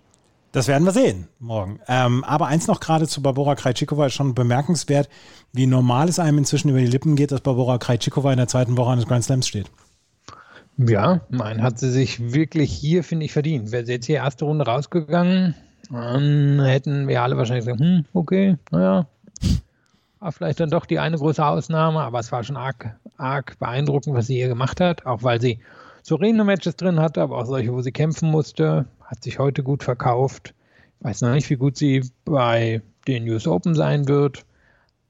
[0.51, 1.79] Das werden wir sehen morgen.
[1.87, 5.07] Ähm, aber eins noch gerade zu Barbora Krajcikova ist schon bemerkenswert,
[5.53, 8.75] wie normal es einem inzwischen über die Lippen geht, dass Barbora Krajcikova in der zweiten
[8.75, 9.71] Woche eines Grand Slams steht.
[10.77, 13.71] Ja, mein hat sie sich wirklich hier, finde ich, verdient.
[13.71, 15.55] Wäre sie jetzt hier erste Runde rausgegangen,
[15.89, 19.07] dann hätten wir alle wahrscheinlich gesagt, hm, okay, naja,
[20.21, 24.15] war vielleicht dann doch die eine große Ausnahme, aber es war schon arg, arg beeindruckend,
[24.15, 25.59] was sie hier gemacht hat, auch weil sie
[26.03, 28.85] souveräne Matches drin hatte, aber auch solche, wo sie kämpfen musste.
[29.03, 30.53] Hat sich heute gut verkauft.
[30.99, 34.45] Ich weiß noch nicht, wie gut sie bei den US Open sein wird.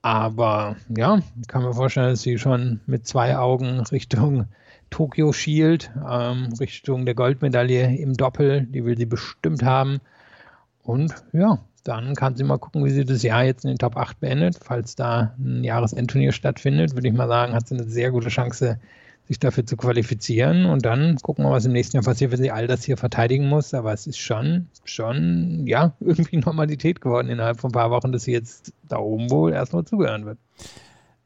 [0.02, 4.46] Aber ja, kann mir vorstellen, dass sie schon mit zwei Augen Richtung
[4.90, 8.66] Tokio schielt, ähm, Richtung der Goldmedaille im Doppel.
[8.66, 10.00] Die will sie bestimmt haben.
[10.84, 13.98] Und ja, dann kann sie mal gucken, wie sie das Jahr jetzt in den Top
[13.98, 14.60] 8 beendet.
[14.64, 18.80] Falls da ein Jahresendturnier stattfindet, würde ich mal sagen, hat sie eine sehr gute Chance,
[19.28, 22.52] sich dafür zu qualifizieren und dann gucken wir, was im nächsten Jahr passiert, wenn sie
[22.52, 23.74] all das hier verteidigen muss.
[23.74, 28.24] Aber es ist schon, schon, ja, irgendwie Normalität geworden innerhalb von ein paar Wochen, dass
[28.24, 30.38] sie jetzt da oben wohl erstmal zugehören wird.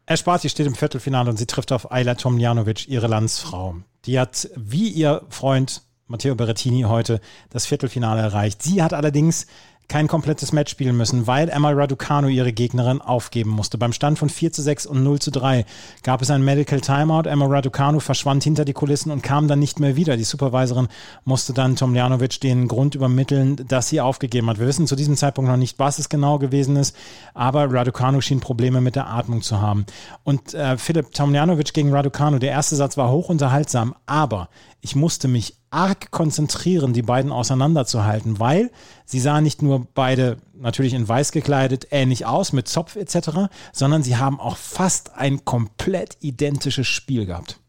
[0.05, 3.77] Ash Barty steht im Viertelfinale und sie trifft auf Ayla Tomljanovic, ihre Landsfrau.
[4.05, 8.61] Die hat, wie ihr Freund Matteo Berrettini heute, das Viertelfinale erreicht.
[8.61, 9.47] Sie hat allerdings
[9.87, 13.77] kein komplettes Match spielen müssen, weil Emma Raducanu ihre Gegnerin aufgeben musste.
[13.77, 15.65] Beim Stand von 4 zu 6 und 0 zu 3
[16.03, 17.29] gab es ein Medical Timeout.
[17.29, 20.17] Emma Raducanu verschwand hinter die Kulissen und kam dann nicht mehr wieder.
[20.17, 20.87] Die Supervisorin
[21.23, 24.59] musste dann Tomljanovic den Grund übermitteln, dass sie aufgegeben hat.
[24.59, 26.95] Wir wissen zu diesem Zeitpunkt noch nicht, was es genau gewesen ist,
[27.33, 29.85] aber Raducanu schien Probleme mit der Atmung zu haben.
[30.23, 34.49] Und äh, Philipp Tomljanovic gegen Raducanu, der erste Satz war hoch unterhaltsam, aber
[34.85, 38.69] ich musste mich arg konzentrieren, die beiden auseinanderzuhalten, weil
[39.03, 44.03] sie sahen nicht nur beide natürlich in weiß gekleidet ähnlich aus mit Zopf etc., sondern
[44.03, 47.59] sie haben auch fast ein komplett identisches Spiel gehabt.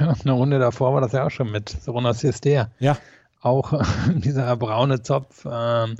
[0.00, 2.72] Ja, eine Runde davor war das ja auch schon mit Sorona Sister.
[2.80, 2.98] Ja.
[3.40, 3.72] Auch
[4.08, 5.98] dieser braune Zopf, ähm,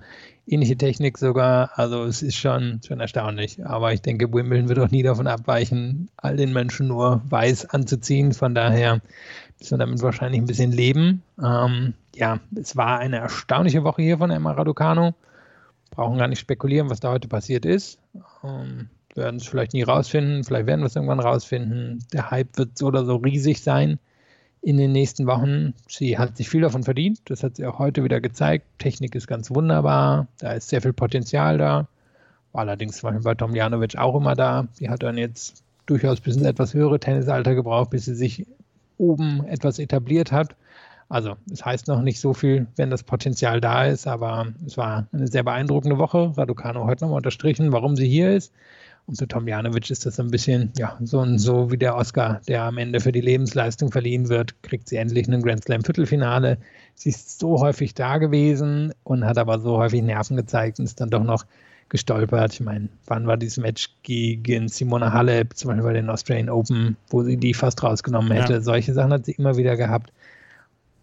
[0.49, 1.71] ähnliche Technik sogar.
[1.77, 3.65] Also es ist schon, schon erstaunlich.
[3.65, 8.33] Aber ich denke, Wimbledon wird auch nie davon abweichen, all den Menschen nur weiß anzuziehen.
[8.33, 9.01] Von daher
[9.61, 11.23] müssen wir damit wahrscheinlich ein bisschen leben.
[11.43, 15.15] Ähm, ja, es war eine erstaunliche Woche hier von Emma Raducano.
[15.91, 17.99] Brauchen gar nicht spekulieren, was da heute passiert ist.
[18.43, 20.45] Ähm, werden es vielleicht nie rausfinden.
[20.45, 22.05] Vielleicht werden wir es irgendwann rausfinden.
[22.13, 23.99] Der Hype wird so oder so riesig sein
[24.63, 25.75] in den nächsten Wochen.
[25.89, 27.21] Sie hat sich viel davon verdient.
[27.27, 28.67] Das hat sie auch heute wieder gezeigt.
[28.79, 30.27] Technik ist ganz wunderbar.
[30.39, 31.89] Da ist sehr viel Potenzial da.
[32.53, 34.69] War allerdings zum Beispiel bei Tom Janovic auch immer da.
[34.73, 38.47] Sie hat dann jetzt durchaus ein bisschen etwas höhere Tennisalter gebraucht, bis sie sich
[39.01, 40.55] oben etwas etabliert hat.
[41.09, 45.09] Also es heißt noch nicht so viel, wenn das Potenzial da ist, aber es war
[45.13, 46.33] eine sehr beeindruckende Woche.
[46.37, 48.53] Raducano heute nochmal unterstrichen, warum sie hier ist.
[49.07, 52.63] Und für Tomjanovic ist das ein bisschen, ja, so und so wie der Oscar, der
[52.63, 56.59] am Ende für die Lebensleistung verliehen wird, kriegt sie endlich einen Grand Slam Viertelfinale.
[56.95, 61.01] Sie ist so häufig da gewesen und hat aber so häufig Nerven gezeigt und ist
[61.01, 61.45] dann doch noch
[61.91, 62.55] gestolpert.
[62.55, 66.97] Ich meine, wann war dieses Match gegen Simona Halep, zum Beispiel bei den Australian Open,
[67.11, 68.55] wo sie die fast rausgenommen hätte?
[68.55, 68.61] Ja.
[68.63, 70.13] Solche Sachen hat sie immer wieder gehabt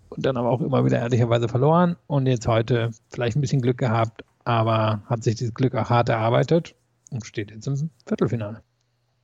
[0.09, 3.77] und dann aber auch immer wieder ehrlicherweise verloren und jetzt heute vielleicht ein bisschen Glück
[3.77, 6.73] gehabt, aber hat sich dieses Glück auch hart erarbeitet
[7.11, 8.61] und steht jetzt im Viertelfinale.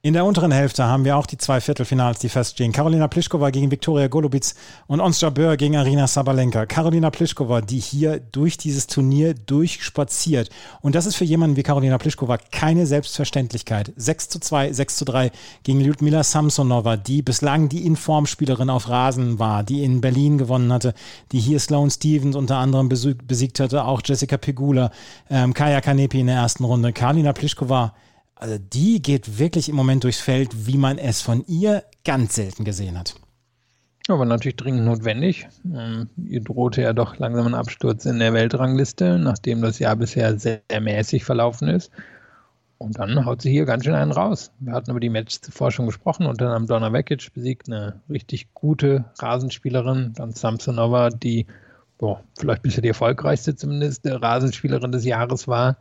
[0.06, 2.74] In der unteren Hälfte haben wir auch die zwei Viertelfinals, die feststehen.
[2.74, 4.54] Karolina Pliskova gegen Viktoria Golubitz
[4.86, 6.66] und Ons Jabeur gegen Arina Sabalenka.
[6.66, 10.50] Karolina Pliskova, die hier durch dieses Turnier durchspaziert.
[10.82, 13.94] Und das ist für jemanden wie Karolina Pliskova keine Selbstverständlichkeit.
[13.96, 15.32] 6 zu 2, 6 zu 3
[15.64, 20.96] gegen Lyudmila Samsonova, die bislang die Informspielerin auf Rasen war, die in Berlin gewonnen hatte,
[21.32, 24.92] die hier Sloane Stevens unter anderem besiegt hatte, auch Jessica Pegula,
[25.30, 26.92] ähm, Kaya Kanepi in der ersten Runde.
[26.92, 27.94] Karolina Pliskova
[28.44, 32.66] also die geht wirklich im Moment durchs Feld, wie man es von ihr ganz selten
[32.66, 33.16] gesehen hat.
[34.10, 35.48] Aber natürlich dringend notwendig.
[35.74, 40.38] Ähm, ihr drohte ja doch langsam ein Absturz in der Weltrangliste, nachdem das Jahr bisher
[40.38, 41.90] sehr, mäßig verlaufen ist.
[42.80, 44.52] Und dann haut sie hier ganz schön einen raus.
[44.60, 46.26] Wir hatten über die Matches zuvor schon gesprochen.
[46.26, 50.12] Unter anderem Donna Vekic besiegt eine richtig gute Rasenspielerin.
[50.18, 51.46] Dann Samsonova, die
[51.98, 55.78] boah, vielleicht bisher die erfolgreichste zumindest der Rasenspielerin des Jahres war.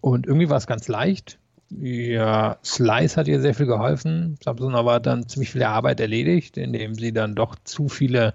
[0.00, 1.38] Und irgendwie war es ganz leicht.
[1.70, 4.38] Ja, Slice hat ihr sehr viel geholfen.
[4.42, 8.34] Samsung aber hat dann ziemlich viel Arbeit erledigt, indem sie dann doch zu viele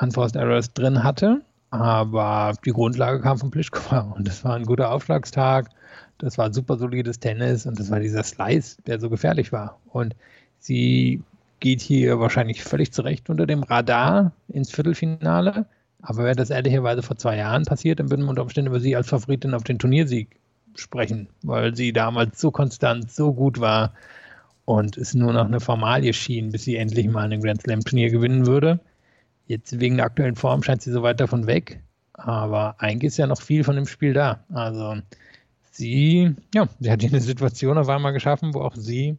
[0.00, 1.42] Unforced Errors drin hatte.
[1.70, 5.70] Aber die Grundlage kam von Plischkova und das war ein guter Aufschlagstag.
[6.18, 9.80] Das war super solides Tennis und das war dieser Slice, der so gefährlich war.
[9.88, 10.14] Und
[10.58, 11.22] sie
[11.60, 15.66] geht hier wahrscheinlich völlig zurecht unter dem Radar ins Viertelfinale.
[16.02, 18.96] Aber wäre das ehrlicherweise vor zwei Jahren passiert, dann würden wir unter Umständen über sie
[18.96, 20.39] als Favoritin auf den Turniersieg
[20.74, 23.92] sprechen, weil sie damals so konstant, so gut war
[24.64, 28.10] und es nur noch eine Formalie schien, bis sie endlich mal ein Grand Slam Turnier
[28.10, 28.80] gewinnen würde.
[29.46, 33.26] Jetzt wegen der aktuellen Form scheint sie so weit davon weg, aber eigentlich ist ja
[33.26, 34.44] noch viel von dem Spiel da.
[34.52, 34.96] Also
[35.72, 39.16] sie, ja, sie hat hier eine Situation auf einmal geschaffen, wo auch sie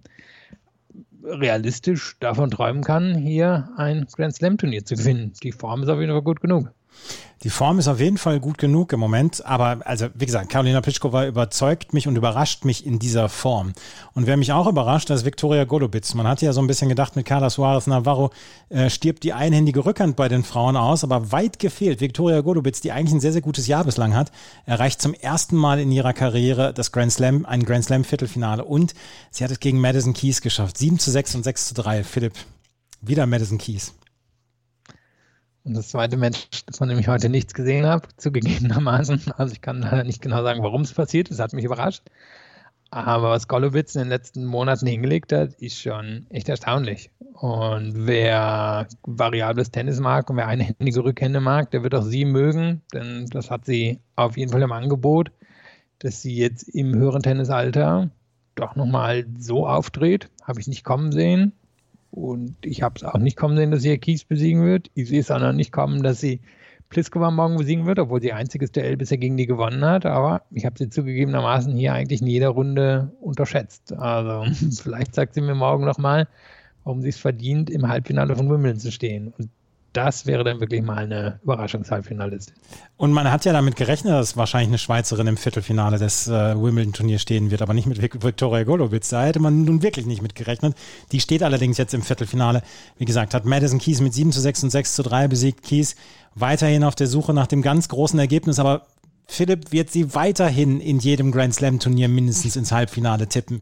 [1.24, 5.34] realistisch davon träumen kann, hier ein Grand Slam Turnier zu gewinnen.
[5.44, 6.72] Die Form ist auf jeden Fall gut genug.
[7.44, 10.80] Die Form ist auf jeden Fall gut genug im Moment, aber also wie gesagt, Karolina
[10.80, 13.74] Pliskova überzeugt mich und überrascht mich in dieser Form.
[14.14, 16.14] Und wer mich auch überrascht, das ist Viktoria Golubitz.
[16.14, 18.30] Man hatte ja so ein bisschen gedacht, mit Carla Suarez Navarro
[18.70, 22.00] äh, stirbt die einhändige Rückhand bei den Frauen aus, aber weit gefehlt.
[22.00, 24.32] Viktoria Golubitz, die eigentlich ein sehr, sehr gutes Jahr bislang hat,
[24.66, 28.94] erreicht zum ersten Mal in ihrer Karriere das Grand Slam, ein Grand Slam Viertelfinale und
[29.32, 30.78] sie hat es gegen Madison Keys geschafft.
[30.78, 32.04] 7 zu 6 und 6 zu 3.
[32.04, 32.34] Philipp,
[33.02, 33.96] wieder Madison Keys.
[35.64, 39.22] Und das zweite Match, von dem ich heute nichts gesehen habe, zugegebenermaßen.
[39.38, 41.40] Also ich kann leider nicht genau sagen, warum es passiert ist.
[41.40, 42.04] hat mich überrascht.
[42.90, 47.10] Aber was Golowitz in den letzten Monaten hingelegt hat, ist schon echt erstaunlich.
[47.34, 52.82] Und wer variables Tennis mag und wer einhändige Rückhände mag, der wird auch sie mögen,
[52.94, 55.32] denn das hat sie auf jeden Fall im Angebot,
[56.00, 58.10] dass sie jetzt im höheren Tennisalter
[58.56, 60.30] doch nochmal so auftritt.
[60.44, 61.54] Habe ich nicht kommen sehen.
[62.12, 64.92] Und ich habe es auch nicht kommen sehen, dass sie Kies besiegen wird.
[64.94, 66.42] Ich sehe es auch noch nicht kommen, dass sie
[66.90, 70.06] Pliskova morgen besiegen wird, obwohl sie einziges Duell bisher gegen die gewonnen hat.
[70.06, 73.94] Aber ich habe sie zugegebenermaßen hier eigentlich in jeder Runde unterschätzt.
[73.94, 74.44] Also
[74.84, 76.28] vielleicht sagt sie mir morgen nochmal,
[76.84, 79.34] warum sie es verdient, im Halbfinale von Wimbledon zu stehen.
[79.38, 79.50] Und
[79.94, 82.56] das wäre dann wirklich mal eine Überraschungshalbfinalistin.
[82.98, 87.22] Und man hat ja damit gerechnet, dass wahrscheinlich eine Schweizerin im Viertelfinale des äh, Wimbledon-Turniers
[87.22, 89.10] stehen wird, aber nicht mit Viktoria Golowitz.
[89.10, 90.76] Da hätte man nun wirklich nicht mit gerechnet.
[91.12, 92.62] Die steht allerdings jetzt im Viertelfinale.
[92.98, 95.64] Wie gesagt, hat Madison Keys mit 7 zu 6 und 6 zu 3 besiegt.
[95.64, 95.96] Keys
[96.36, 98.86] weiterhin auf der Suche nach dem ganz großen Ergebnis, aber
[99.32, 103.62] Philipp wird sie weiterhin in jedem Grand Slam Turnier mindestens ins Halbfinale tippen.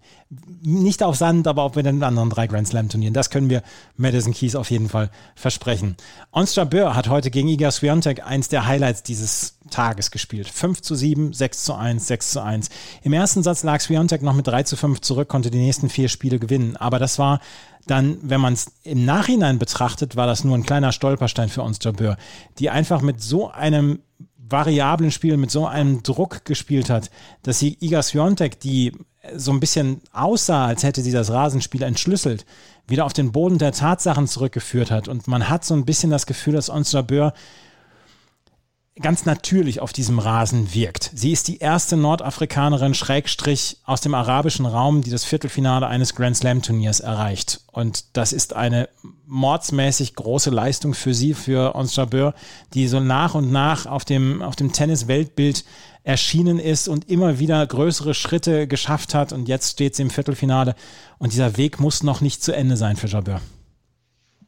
[0.64, 3.14] Nicht auf Sand, aber auch bei den anderen drei Grand Slam Turnieren.
[3.14, 3.62] Das können wir
[3.96, 5.96] Madison Keys auf jeden Fall versprechen.
[6.32, 10.48] Ons Jabeur hat heute gegen Iga Swiatek eins der Highlights dieses Tages gespielt.
[10.48, 12.70] 5 zu 7, 6 zu 1, 6 zu 1.
[13.04, 16.10] Im ersten Satz lag Swiatek noch mit 3 zu 5 zurück, konnte die nächsten vier
[16.10, 16.78] Spiele gewinnen.
[16.78, 17.42] Aber das war
[17.86, 21.78] dann, wenn man es im Nachhinein betrachtet, war das nur ein kleiner Stolperstein für uns
[21.80, 22.18] Jabeur,
[22.58, 24.00] die einfach mit so einem
[24.50, 27.10] variablen Spiel mit so einem Druck gespielt hat,
[27.44, 28.94] dass sie Iga Swiatek, die
[29.36, 32.46] so ein bisschen aussah, als hätte sie das Rasenspiel entschlüsselt,
[32.88, 35.08] wieder auf den Boden der Tatsachen zurückgeführt hat.
[35.08, 37.34] Und man hat so ein bisschen das Gefühl, dass Ons Jabeur
[39.02, 41.12] ganz natürlich auf diesem Rasen wirkt.
[41.14, 46.38] Sie ist die erste Nordafrikanerin Schrägstrich aus dem arabischen Raum, die das Viertelfinale eines Grand
[46.38, 47.62] Slam Turniers erreicht.
[47.72, 48.90] Und das ist eine
[49.26, 52.34] mordsmäßig große Leistung für sie, für Ons Jabeur,
[52.74, 55.64] die so nach und nach auf dem, auf dem Tennis-Weltbild
[56.04, 59.32] erschienen ist und immer wieder größere Schritte geschafft hat.
[59.32, 60.76] Und jetzt steht sie im Viertelfinale.
[61.18, 63.42] Und dieser Weg muss noch nicht zu Ende sein für Jabeur.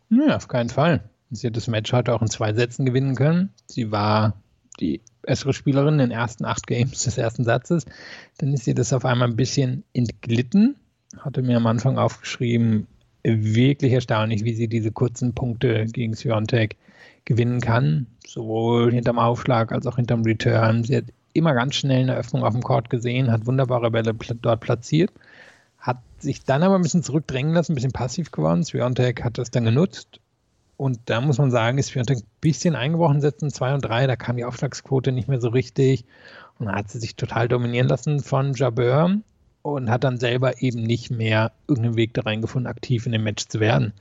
[0.09, 1.03] Ja, auf keinen Fall.
[1.29, 3.53] Sie hat das Match heute auch in zwei Sätzen gewinnen können.
[3.65, 4.40] Sie war
[4.81, 7.85] die bessere Spielerin in den ersten acht Games des ersten Satzes.
[8.37, 10.75] Dann ist ihr das auf einmal ein bisschen entglitten.
[11.17, 12.87] Hatte mir am Anfang aufgeschrieben,
[13.23, 16.77] wirklich erstaunlich, wie sie diese kurzen Punkte gegen Siontek
[17.25, 18.07] gewinnen kann.
[18.25, 20.83] Sowohl hinterm Aufschlag als auch hinterm Return.
[20.83, 24.61] Sie hat immer ganz schnell eine Öffnung auf dem Court gesehen, hat wunderbare Bälle dort
[24.61, 25.11] platziert
[25.81, 28.63] hat sich dann aber ein bisschen zurückdrängen lassen, ein bisschen passiv geworden.
[28.63, 30.21] Sviontek hat das dann genutzt.
[30.81, 34.07] Und da muss man sagen, ist Sviontek ein bisschen eingebrochen in Sätzen 2 und 3.
[34.07, 36.05] Da kam die Aufschlagsquote nicht mehr so richtig.
[36.57, 39.17] Und dann hat sie sich total dominieren lassen von Jabeur
[39.61, 43.47] und hat dann selber eben nicht mehr irgendeinen Weg da reingefunden, aktiv in dem Match
[43.47, 43.93] zu werden.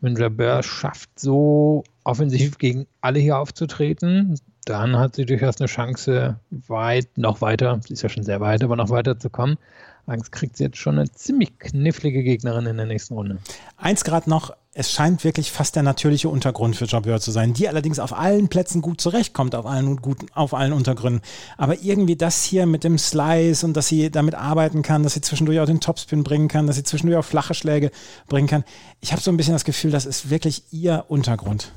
[0.00, 5.66] Und wenn Jabeur schafft, so offensiv gegen alle hier aufzutreten, dann hat sie durchaus eine
[5.66, 9.58] Chance, weit, noch weiter, sie ist ja schon sehr weit, aber noch weiter zu kommen.
[10.06, 13.38] Angst kriegt sie jetzt schon eine ziemlich knifflige Gegnerin in der nächsten Runde.
[13.76, 17.68] Eins gerade noch, es scheint wirklich fast der natürliche Untergrund für Jabeur zu sein, die
[17.68, 21.20] allerdings auf allen Plätzen gut zurechtkommt, auf allen, gut, auf allen Untergründen.
[21.56, 25.20] Aber irgendwie das hier mit dem Slice und dass sie damit arbeiten kann, dass sie
[25.20, 27.90] zwischendurch auch den Topspin bringen kann, dass sie zwischendurch auch flache Schläge
[28.28, 28.62] bringen kann.
[29.00, 31.72] Ich habe so ein bisschen das Gefühl, das ist wirklich ihr Untergrund.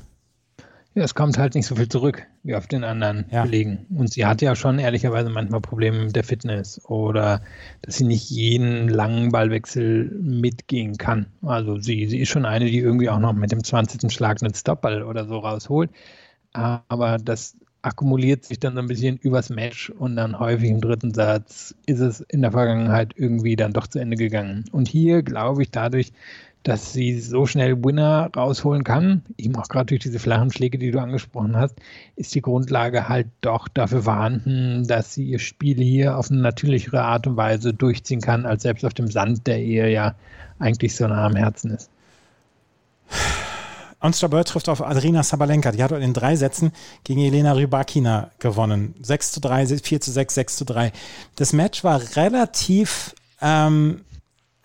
[0.94, 3.44] Ja, es kommt halt nicht so viel zurück wie auf den anderen ja.
[3.44, 3.86] Belegen.
[3.96, 7.40] Und sie hat ja schon ehrlicherweise manchmal Probleme mit der Fitness oder
[7.80, 11.26] dass sie nicht jeden langen Ballwechsel mitgehen kann.
[11.40, 14.12] Also sie, sie ist schon eine, die irgendwie auch noch mit dem 20.
[14.12, 15.90] Schlag einen Stopball oder so rausholt.
[16.52, 21.12] Aber das akkumuliert sich dann so ein bisschen übers Match und dann häufig im dritten
[21.12, 24.64] Satz ist es in der Vergangenheit irgendwie dann doch zu Ende gegangen.
[24.70, 26.12] Und hier glaube ich dadurch,
[26.62, 30.90] dass sie so schnell Winner rausholen kann, eben auch gerade durch diese flachen Schläge, die
[30.90, 31.74] du angesprochen hast,
[32.16, 37.02] ist die Grundlage halt doch dafür vorhanden, dass sie ihr Spiel hier auf eine natürlichere
[37.02, 40.14] Art und Weise durchziehen kann, als selbst auf dem Sand, der ihr ja
[40.58, 41.90] eigentlich so nah am Herzen ist.
[44.02, 45.70] Onstra Bird trifft auf Adrina Sabalenka.
[45.70, 46.72] Die hat in drei Sätzen
[47.04, 48.94] gegen Elena Rybakina gewonnen.
[49.00, 50.92] 6 zu 3, 4 zu 6, 6 zu 3.
[51.36, 54.00] Das Match war relativ ähm,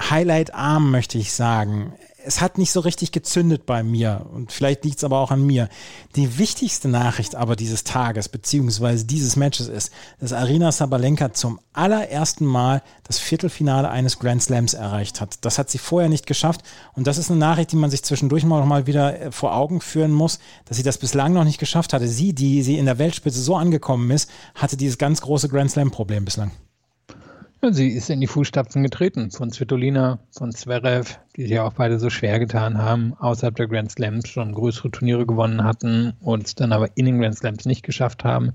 [0.02, 1.94] Highlight-arm, möchte ich sagen.
[2.24, 5.46] Es hat nicht so richtig gezündet bei mir und vielleicht liegt es aber auch an
[5.46, 5.70] mir.
[6.16, 12.46] Die wichtigste Nachricht aber dieses Tages beziehungsweise dieses Matches ist, dass Arina Sabalenka zum allerersten
[12.46, 15.46] Mal das Viertelfinale eines Grand Slams erreicht hat.
[15.46, 16.62] Das hat sie vorher nicht geschafft
[16.94, 19.56] und das ist eine Nachricht, die man sich zwischendurch mal noch mal wieder äh, vor
[19.56, 22.08] Augen führen muss, dass sie das bislang noch nicht geschafft hatte.
[22.08, 25.92] Sie, die sie in der Weltspitze so angekommen ist, hatte dieses ganz große Grand Slam
[25.92, 26.52] Problem bislang.
[27.72, 31.98] Sie ist in die Fußstapfen getreten von Svitolina, von Zverev, die sich ja auch beide
[31.98, 36.72] so schwer getan haben, außerhalb der Grand Slams schon größere Turniere gewonnen hatten und dann
[36.72, 38.54] aber in den Grand Slams nicht geschafft haben.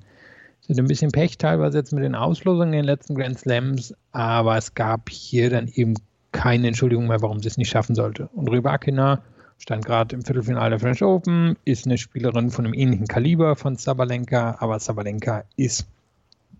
[0.61, 3.93] Sie sind ein bisschen Pech teilweise jetzt mit den Auslosungen in den letzten Grand Slams,
[4.13, 5.95] aber es gab hier dann eben
[6.31, 8.29] keine Entschuldigung mehr, warum sie es nicht schaffen sollte.
[8.35, 9.21] Und Rybakina
[9.59, 13.77] stand gerade im Viertelfinale der French Open, ist eine Spielerin von einem ähnlichen Kaliber von
[13.77, 15.87] Sabalenka, aber Sabalenka ist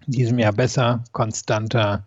[0.07, 2.05] in diesem Jahr besser, konstanter,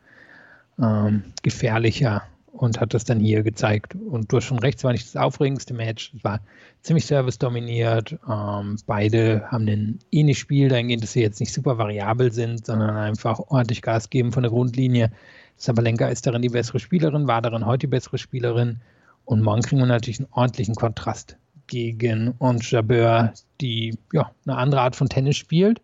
[0.82, 3.95] ähm, gefährlicher und hat das dann hier gezeigt.
[3.95, 6.13] Und du hast schon recht, es war nicht das aufregendste Match.
[6.15, 6.39] Es war
[6.82, 8.17] ziemlich service-dominiert.
[8.30, 12.95] Ähm, beide haben ein ähnliches Spiel, dahingehend, dass sie jetzt nicht super variabel sind, sondern
[12.95, 15.11] einfach ordentlich Gas geben von der Grundlinie.
[15.57, 18.80] Sabalenka ist darin die bessere Spielerin, war darin heute die bessere Spielerin.
[19.26, 24.82] Und morgen kriegen wir natürlich einen ordentlichen Kontrast gegen Ons Jabeur, die ja, eine andere
[24.82, 25.82] Art von Tennis spielt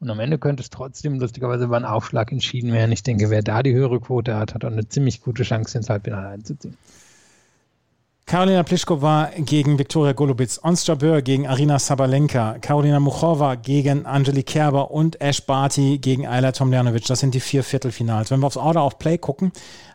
[0.00, 2.90] und am Ende könnte es trotzdem lustigerweise über einen Aufschlag entschieden werden.
[2.90, 5.90] Ich denke, wer da die höhere Quote hat, hat auch eine ziemlich gute Chance, ins
[5.90, 6.76] Halbfinale einzuziehen.
[8.30, 14.92] Karolina Pliskova gegen Viktoria Golubitz, Ons Jabeur gegen Arina Sabalenka, Karolina Muchova gegen Angelique Kerber
[14.92, 17.06] und Ash Barty gegen Ayla Tomljanovic.
[17.06, 18.30] Das sind die vier Viertelfinals.
[18.30, 19.50] Wenn wir aufs Order of Play gucken,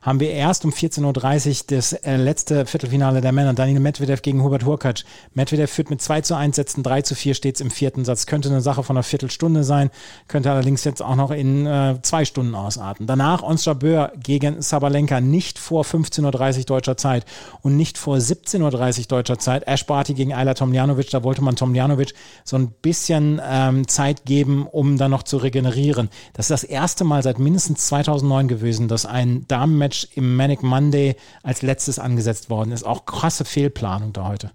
[0.05, 3.55] haben wir erst um 14.30 Uhr das äh, letzte Viertelfinale der Männer.
[3.55, 5.03] Daniel Medvedev gegen Hubert Hurkacz.
[5.33, 8.27] Medvedev führt mit 2 zu 1 Sätzen, 3 zu 4 steht im vierten Satz.
[8.27, 9.89] Könnte eine Sache von einer Viertelstunde sein,
[10.27, 13.07] könnte allerdings jetzt auch noch in äh, zwei Stunden ausarten.
[13.07, 17.25] Danach Ons Jabeur gegen Sabalenka, nicht vor 15.30 Uhr deutscher Zeit
[17.63, 19.67] und nicht vor 17.30 Uhr deutscher Zeit.
[19.67, 24.67] Ash Barty gegen Ayla Tomljanovic, da wollte man Tomljanovic so ein bisschen ähm, Zeit geben,
[24.67, 26.09] um dann noch zu regenerieren.
[26.33, 30.63] Das ist das erste Mal seit mindestens 2009 gewesen, dass ein Damenmatch Match im Manic
[30.63, 32.83] Monday als letztes angesetzt worden ist.
[32.83, 34.51] Auch krasse Fehlplanung da heute.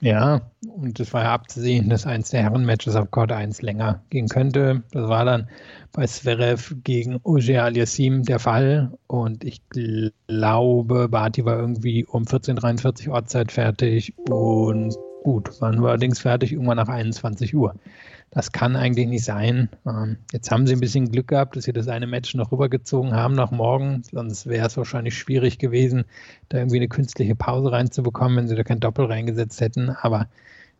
[0.00, 4.28] Ja, und es war ja abzusehen, dass eins der Herren-Matches auf Court 1 länger gehen
[4.28, 4.84] könnte.
[4.92, 5.48] Das war dann
[5.92, 8.92] bei Zverev gegen Ogier Aliassim der Fall.
[9.08, 9.60] Und ich
[10.28, 14.14] glaube, Barty war irgendwie um 14.43 Uhr Ortszeit fertig.
[14.28, 14.94] Und
[15.24, 16.52] gut, wann war allerdings fertig?
[16.52, 17.74] Irgendwann nach 21 Uhr.
[18.30, 19.70] Das kann eigentlich nicht sein.
[19.86, 23.14] Ähm, jetzt haben sie ein bisschen Glück gehabt, dass sie das eine Match noch rübergezogen
[23.14, 24.02] haben nach morgen.
[24.10, 26.04] Sonst wäre es wahrscheinlich schwierig gewesen,
[26.48, 29.90] da irgendwie eine künstliche Pause reinzubekommen, wenn sie da kein Doppel reingesetzt hätten.
[29.90, 30.28] Aber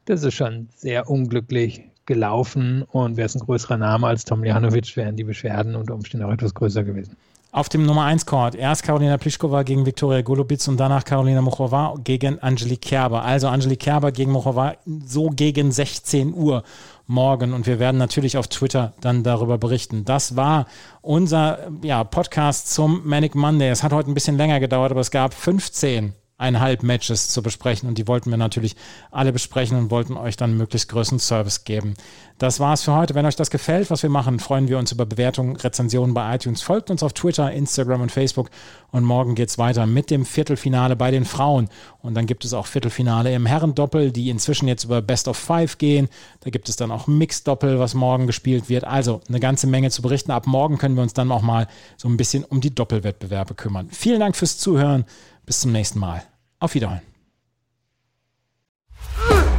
[0.05, 4.97] das ist schon sehr unglücklich gelaufen und wäre es ein größerer Name als Tom Tomljanovic,
[4.97, 7.17] wären die Beschwerden unter Umständen auch etwas größer gewesen.
[7.51, 8.55] Auf dem Nummer 1 Court.
[8.55, 13.25] Erst Karolina Pliskova gegen Viktoria Golubitz und danach Karolina Muchova gegen Angelique Kerber.
[13.25, 14.77] Also Angelique Kerber gegen Muchova
[15.07, 16.63] so gegen 16 Uhr
[17.07, 20.05] morgen und wir werden natürlich auf Twitter dann darüber berichten.
[20.05, 20.67] Das war
[21.01, 23.71] unser ja, Podcast zum Manic Monday.
[23.71, 27.89] Es hat heute ein bisschen länger gedauert, aber es gab 15 eineinhalb Matches zu besprechen
[27.89, 28.77] und die wollten wir natürlich
[29.11, 31.95] alle besprechen und wollten euch dann möglichst größten Service geben.
[32.39, 33.17] Das war's für heute.
[33.17, 36.63] Wenn euch das gefällt, was wir machen, freuen wir uns über Bewertungen, Rezensionen bei iTunes.
[36.63, 38.51] Folgt uns auf Twitter, Instagram und Facebook
[38.93, 41.69] und morgen geht's weiter mit dem Viertelfinale bei den Frauen
[42.03, 45.79] und dann gibt es auch Viertelfinale im Herrendoppel, die inzwischen jetzt über Best of Five
[45.79, 46.09] gehen.
[46.41, 48.85] Da gibt es dann auch Mixed-Doppel, was morgen gespielt wird.
[48.85, 50.31] Also eine ganze Menge zu berichten.
[50.31, 51.67] Ab morgen können wir uns dann auch mal
[51.97, 53.89] so ein bisschen um die Doppelwettbewerbe kümmern.
[53.91, 55.05] Vielen Dank fürs Zuhören.
[55.49, 56.23] Bis zum nächsten Mal.
[56.61, 57.01] Auf Wiedersehen.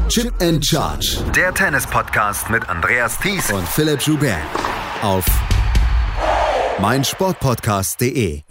[0.07, 1.17] Chip and Charge.
[1.35, 4.37] Der Tennis-Podcast mit Andreas Thies und Philipp Joubert.
[5.01, 5.25] Auf
[6.79, 8.43] meinsportpodcast.de.